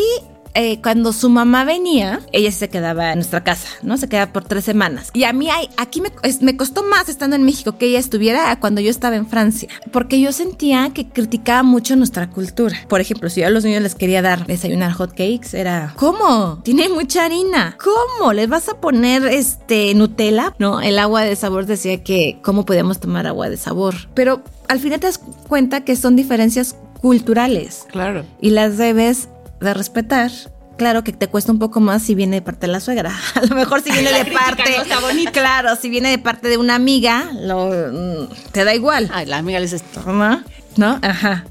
[0.56, 3.97] eh, cuando su mamá venía, ella se quedaba en nuestra casa, ¿no?
[3.97, 5.12] Se quedaba por tres semanas.
[5.14, 8.82] Y a mí aquí me, costó más estando en México que ella estuviera a cuando
[8.82, 12.78] yo estaba en Francia, porque yo sentía que criticaba mucho nuestra cultura.
[12.88, 16.62] Por ejemplo, si yo a los niños les quería dar desayunar hot cakes, era ¿cómo?
[16.64, 17.78] Tiene mucha harina.
[17.84, 18.34] ¿Cómo?
[18.34, 20.56] ¿Les vas a poner este Nutella?
[20.58, 23.95] No, el agua de sabor decía que cómo podíamos tomar agua de sabor.
[24.14, 28.24] Pero al final te das cuenta que son diferencias culturales Claro.
[28.41, 29.30] y las debes
[29.60, 30.32] de respetar.
[30.78, 33.12] Claro que te cuesta un poco más si viene de parte de la suegra.
[33.36, 34.64] A lo mejor si viene La de parte.
[34.78, 35.32] no está.
[35.32, 39.10] Claro, si viene de parte de una amiga, lo, mm, te da igual.
[39.14, 40.01] Ay, la amiga le dice esto.
[40.12, 40.43] ¿No?
[40.76, 40.99] ¿No?
[41.01, 41.45] Ajá.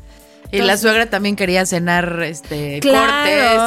[0.52, 3.10] Y la suegra también quería cenar este Claro,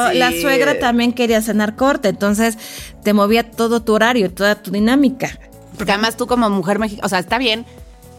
[0.06, 0.16] cortes.
[0.16, 2.58] y- la suegra también quería cenar corte, entonces
[3.04, 5.38] te movía todo tu horario, toda tu dinámica.
[5.76, 7.66] Porque además tú como mujer mexicana, o sea, está bien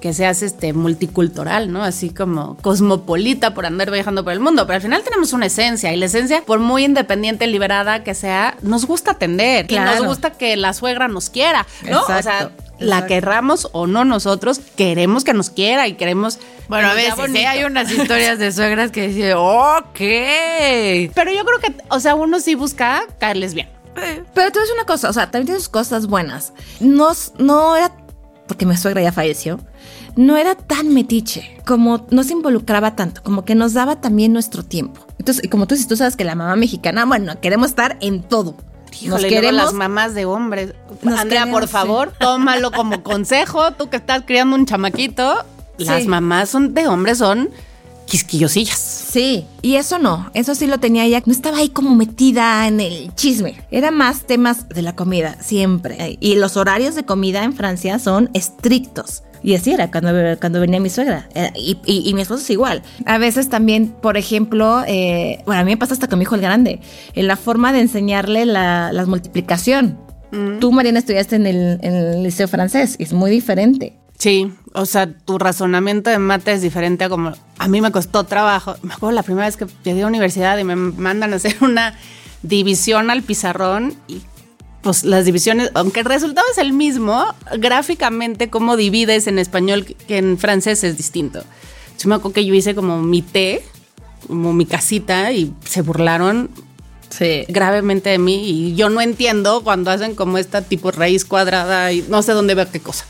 [0.00, 1.82] que seas este multicultural, ¿no?
[1.82, 5.92] Así como cosmopolita por andar viajando por el mundo, pero al final tenemos una esencia
[5.92, 10.30] y la esencia, por muy independiente, liberada que sea, nos gusta atender, y nos gusta
[10.30, 12.02] que la suegra nos quiera, ¿no?
[12.02, 13.06] o sea, la exacto.
[13.08, 16.38] querramos o no nosotros, queremos que nos quiera y queremos
[16.68, 17.46] Bueno, a veces ¿eh?
[17.46, 19.98] hay unas historias de suegras que dicen, ok.
[21.14, 23.68] Pero yo creo que, o sea, uno sí busca caerles bien.
[23.94, 26.52] Pero te voy a decir una cosa, o sea, también tiene sus cosas buenas.
[26.78, 27.92] No, no era,
[28.46, 29.58] porque mi suegra ya falleció,
[30.18, 34.64] no era tan metiche, como no se involucraba tanto, como que nos daba también nuestro
[34.64, 35.06] tiempo.
[35.16, 38.56] Entonces, como tú dices, tú sabes que la mamá mexicana, bueno, queremos estar en todo.
[38.56, 40.74] Nos Híjole, luego queremos las mamás de hombres.
[41.02, 43.70] Nos Andrea, por favor, tómalo como consejo.
[43.74, 45.44] Tú que estás criando un chamaquito,
[45.78, 47.50] las mamás son de hombres son
[48.06, 48.76] quisquillosillas.
[48.76, 52.80] Sí, y eso no, eso sí lo tenía ella, no estaba ahí como metida en
[52.80, 56.16] el chisme, era más temas de la comida, siempre.
[56.18, 59.22] Y los horarios de comida en Francia son estrictos.
[59.42, 60.10] Y así era cuando,
[60.40, 61.28] cuando venía mi suegra.
[61.34, 62.82] Eh, Y, y- y mi esposo es igual.
[63.06, 66.34] A veces también, por ejemplo, eh, bueno, a mí me pasa hasta con mi hijo
[66.34, 66.80] el grande,
[67.14, 69.98] en la forma de enseñarle la, la multiplicación.
[70.60, 73.94] Tú, Mariana, estudiaste en el, en el liceo francés, y es muy diferente.
[74.18, 78.24] Sí, o sea, tu razonamiento de mate es diferente a como a mí me costó
[78.24, 78.74] trabajo.
[78.82, 81.54] Me acuerdo la primera vez que llegué a la universidad y me mandan a hacer
[81.62, 81.94] una
[82.42, 84.20] división al pizarrón y
[84.82, 87.24] pues las divisiones, aunque el resultado es el mismo,
[87.58, 91.42] gráficamente cómo divides en español que en francés es distinto.
[91.98, 93.62] Yo me acuerdo que yo hice como mi té,
[94.26, 96.50] como mi casita y se burlaron
[97.10, 97.44] Sí.
[97.48, 102.04] gravemente de mí y yo no entiendo cuando hacen como esta tipo raíz cuadrada y
[102.08, 103.06] no sé dónde ver qué cosa.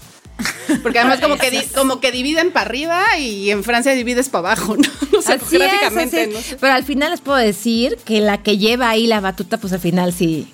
[0.84, 4.52] Porque además como que, di- como que dividen para arriba y en Francia divides para
[4.52, 4.88] abajo, ¿no?
[5.18, 6.20] O sea, Así es, gráficamente.
[6.22, 6.50] así es.
[6.52, 6.56] no.
[6.60, 9.80] Pero al final les puedo decir que la que lleva ahí la batuta, pues al
[9.80, 10.46] final sí.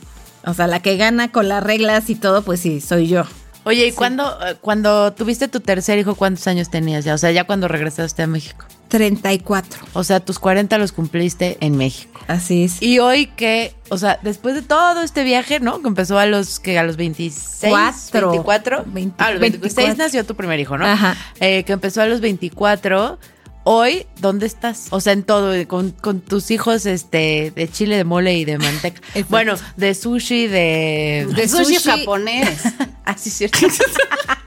[0.47, 3.25] O sea, la que gana con las reglas y todo, pues sí, soy yo.
[3.65, 7.15] Oye, ¿y cuándo, eh, cuando tuviste tu tercer hijo, cuántos años tenías ya?
[7.15, 8.67] O sea, ya cuando regresaste a México.
[8.89, 9.87] 34.
[9.95, 12.21] O sea, tus 40 los cumpliste en México.
[12.29, 12.83] Así es.
[12.83, 15.81] Y hoy que, o sea, después de todo este viaje, ¿no?
[15.81, 18.31] Que empezó a los que a los 26, Cuatro.
[18.31, 18.85] 24.
[18.87, 20.05] 20, ah, a los 26 24.
[20.05, 20.87] nació tu primer hijo, ¿no?
[20.87, 21.17] Ajá.
[21.41, 23.19] Eh, que empezó a los 24.
[23.67, 24.89] Hoy, ¿dónde estás?
[24.91, 28.59] O sea, en todo, con, con tus hijos este, de chile, de mole y de
[28.59, 29.01] manteca.
[29.31, 31.27] Bueno, de sushi, de...
[31.35, 31.91] De sushi, sushi.
[31.91, 32.61] japonés.
[33.07, 33.59] Ah, sí, cierto.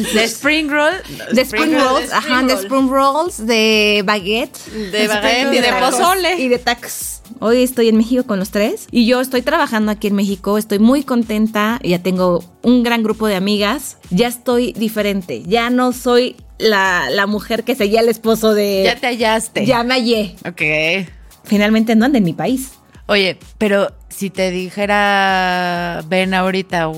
[0.00, 0.94] De spring roll.
[1.32, 4.58] de spring rolls, de ajá, de spring rolls, de baguette,
[4.92, 6.38] De baguette y de tacos pozole.
[6.38, 7.20] y de tacos.
[7.40, 10.78] Hoy estoy en México con los tres y yo estoy trabajando aquí en México, estoy
[10.78, 16.36] muy contenta, ya tengo un gran grupo de amigas, ya estoy diferente, ya no soy
[16.58, 18.82] la, la mujer que seguía al esposo de...
[18.84, 19.66] Ya te hallaste.
[19.66, 20.36] Ya me hallé.
[20.46, 21.08] Ok.
[21.44, 22.72] Finalmente no ando en mi país.
[23.06, 26.88] Oye, pero si te dijera, ven ahorita,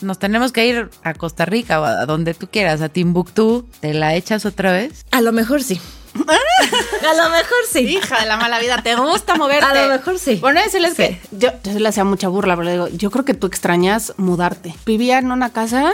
[0.00, 3.94] nos tenemos que ir a Costa Rica o a donde tú quieras, a Timbuktu, ¿te
[3.94, 5.04] la echas otra vez?
[5.12, 5.80] A lo mejor sí.
[6.14, 7.80] a lo mejor sí.
[7.80, 9.64] Hija de la mala vida, ¿te gusta moverte?
[9.64, 10.36] A lo mejor sí.
[10.40, 11.02] Bueno, decirles Sí.
[11.04, 14.12] que yo, yo le hacía mucha burla, pero le digo, yo creo que tú extrañas
[14.16, 14.74] mudarte.
[14.84, 15.92] Vivía en una casa,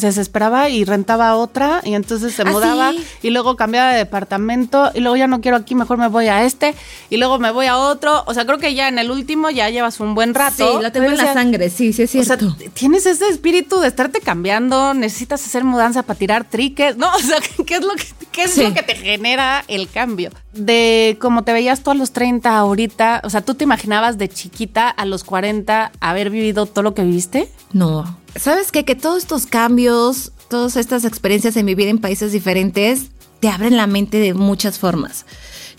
[0.00, 3.04] se desesperaba y rentaba otra, y entonces se Ah, mudaba, sí.
[3.22, 6.44] y luego cambiaba de departamento, y luego ya no quiero aquí, mejor me voy a
[6.44, 6.74] este,
[7.10, 8.22] y luego me voy a otro.
[8.26, 10.76] O sea, creo que ya en el último ya llevas un buen rato.
[10.76, 12.56] Sí, lo tengo en la sangre, sí, sí es O sea, cierto.
[12.74, 17.06] tienes ese espíritu de estarte cambiando, necesitas hacer mudanza para tirar triques, ¿no?
[17.16, 18.62] O sea, ¿qué es lo que, qué es Sí.
[18.62, 20.30] lo que te genera el cambio?
[20.52, 24.28] De cómo te veías tú a los 30 ahorita, o sea, ¿tú te imaginabas de
[24.28, 27.50] chiquita a los 40 haber vivido todo lo que viviste?
[27.72, 28.18] No.
[28.38, 28.84] ¿Sabes qué?
[28.84, 33.10] Que todos estos cambios, todas estas experiencias en vivir en países diferentes,
[33.40, 35.26] te abren la mente de muchas formas.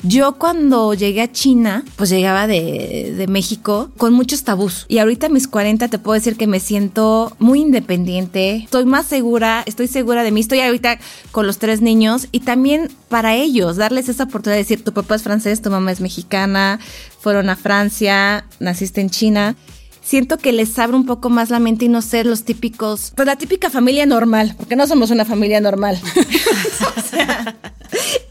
[0.04, 4.86] Yo cuando llegué a China, pues llegaba de, de México con muchos tabús.
[4.88, 9.64] Y ahorita mis 40 te puedo decir que me siento muy independiente, estoy más segura,
[9.66, 10.42] estoy segura de mí.
[10.42, 11.00] Estoy ahorita
[11.32, 15.16] con los tres niños y también para ellos darles esa oportunidad de decir, tu papá
[15.16, 16.80] es francés, tu mamá es mexicana,
[17.20, 19.56] fueron a Francia, naciste en China
[20.08, 23.26] siento que les abre un poco más la mente y no ser los típicos, pues
[23.26, 26.00] la típica familia normal, porque no somos una familia normal.
[26.98, 27.56] O sea,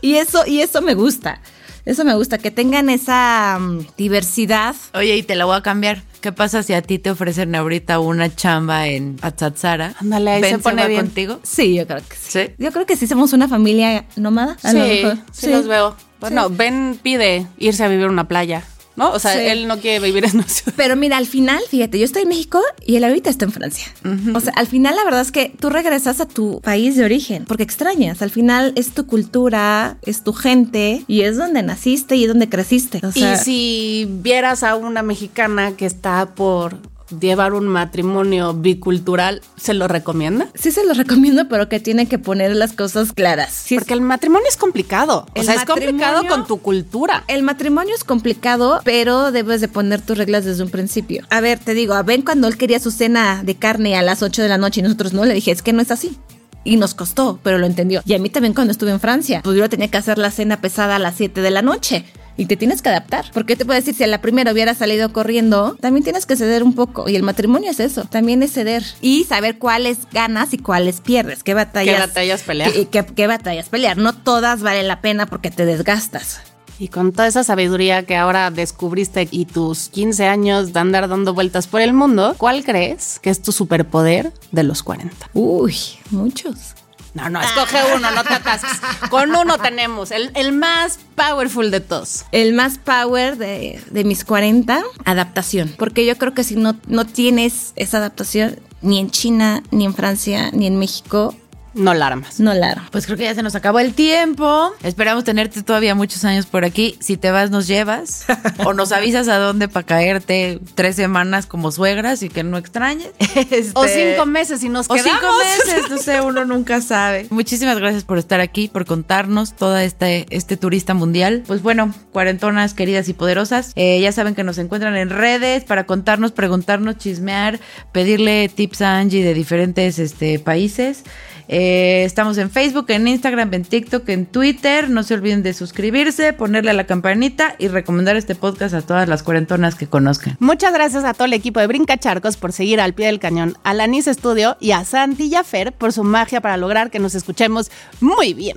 [0.03, 1.41] y eso, y eso me gusta.
[1.85, 4.75] Eso me gusta, que tengan esa mm, diversidad.
[4.93, 6.03] Oye, y te la voy a cambiar.
[6.21, 9.95] ¿Qué pasa si a ti te ofrecen ahorita una chamba en Atzatzara?
[10.01, 11.03] Ándale, ahí ¿Ben se pone bien.
[11.03, 11.41] contigo?
[11.43, 12.41] Sí, yo creo que sí.
[12.47, 12.53] Sí.
[12.59, 14.57] Yo creo que sí somos una familia nómada.
[14.63, 15.19] a lo sí, mejor.
[15.33, 15.97] sí, los veo.
[16.21, 18.65] Bueno, Ben pide irse a vivir a una playa,
[18.97, 19.11] ¿no?
[19.13, 19.41] O sea, Sí.
[19.41, 20.73] él no quiere vivir en una ciudad.
[20.77, 23.87] Pero mira, al final, fíjate, yo estoy en México y él ahorita está en Francia.
[24.35, 27.45] O sea, al final la verdad es que tú regresas a tu país de origen
[27.47, 28.23] porque extrañas.
[28.23, 32.49] Al final es tu cultura, es tu gente y es donde naciste y es donde
[32.49, 33.01] creciste.
[33.07, 36.79] O sea, y si vieras a una mexicana que está por
[37.21, 40.49] llevar un matrimonio bicultural, ¿se lo recomienda?
[40.55, 43.53] sí se los recomiendo, pero que tiene que poner las cosas claras.
[43.53, 45.27] Sí, Porque el matrimonio es complicado.
[45.35, 47.25] O El sea, es complicado con tu cultura.
[47.29, 51.25] El matrimonio es complicado, pero debes de poner tus reglas desde un principio.
[51.31, 54.23] A ver, te digo, a Ben cuando él quería su cena de carne a las
[54.23, 56.17] 8 de la noche y nosotros no, le dije, es que no es así.
[56.65, 58.03] Y nos costó, pero lo entendió.
[58.05, 60.61] Y a mí también cuando estuve en Francia, pues yo tenía que hacer la cena
[60.61, 62.05] pesada a las 7 de la noche.
[62.37, 63.27] Y te tienes que adaptar.
[63.33, 66.63] Porque te puedo decir, si a la primera hubiera salido corriendo, también tienes que ceder
[66.63, 67.09] un poco.
[67.09, 68.85] Y el matrimonio es eso, también es ceder.
[69.01, 71.43] Y saber cuáles ganas y cuáles pierdes.
[71.43, 71.95] ¿Qué batallas?
[71.95, 72.73] ¿Qué batallas pelear?
[72.73, 73.97] ¿Qué, qué- qué batallas pelear?
[73.97, 76.41] No todas valen la pena porque te desgastas.
[76.79, 81.33] Y con toda esa sabiduría que ahora descubriste y tus 15 años de andar dando
[81.33, 85.31] vueltas por el mundo, ¿cuál crees que es tu superpoder de los 40?
[85.33, 85.75] Uy,
[86.11, 86.75] muchos.
[87.17, 88.79] No, no, escoge uno, no te atasques.
[89.09, 92.27] Con uno tenemos, el, el más powerful de todos.
[92.31, 95.75] El más power de, de mis 40, adaptación.
[95.79, 99.95] Porque yo creo que si no, no tienes esa adaptación, ni en China, ni en
[99.95, 101.35] Francia, ni en México,
[101.77, 102.41] No la armas.
[102.41, 102.89] no la armo.
[102.91, 104.73] Pues creo que ya se nos acabó el tiempo.
[104.83, 106.97] Esperamos tenerte todavía muchos años por aquí.
[107.01, 108.25] Si te vas, nos llevas.
[108.65, 113.11] o nos avisas a dónde para caerte tres semanas como suegras y que no extrañes.
[113.75, 115.21] O Este, cinco meses y nos O quedamos.
[115.21, 117.27] cinco meses, no sé, uno nunca sabe.
[117.31, 121.43] Muchísimas gracias por estar aquí, por contarnos toda este, este turista mundial.
[121.47, 125.85] Pues bueno, cuarentonas queridas y poderosas, eh, ya saben que nos encuentran en redes para
[125.85, 127.61] contarnos, preguntarnos, chismear,
[127.93, 131.03] pedirle tips a Angie de diferentes este, países.
[131.49, 134.91] Eh, estamos en Facebook, en Instagram, en TikTok, en Twitter.
[134.91, 139.09] No se olviden de suscribirse, ponerle a la campanita y recomendar este podcast a todas
[139.09, 140.37] las cuarentonas que conozcan.
[140.41, 143.57] Muchas gracias a todo el equipo de Brinca Charcos por seguir al pie del cañón,
[143.63, 146.99] a Lanis Studio y a Santi y a Fer por su magia para lograr que
[146.99, 147.71] nos escuchemos
[148.01, 148.57] muy bien.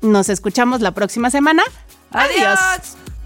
[0.00, 1.62] Nos escuchamos la próxima semana.
[2.12, 2.58] Adiós.
[2.58, 3.17] ¡Adiós!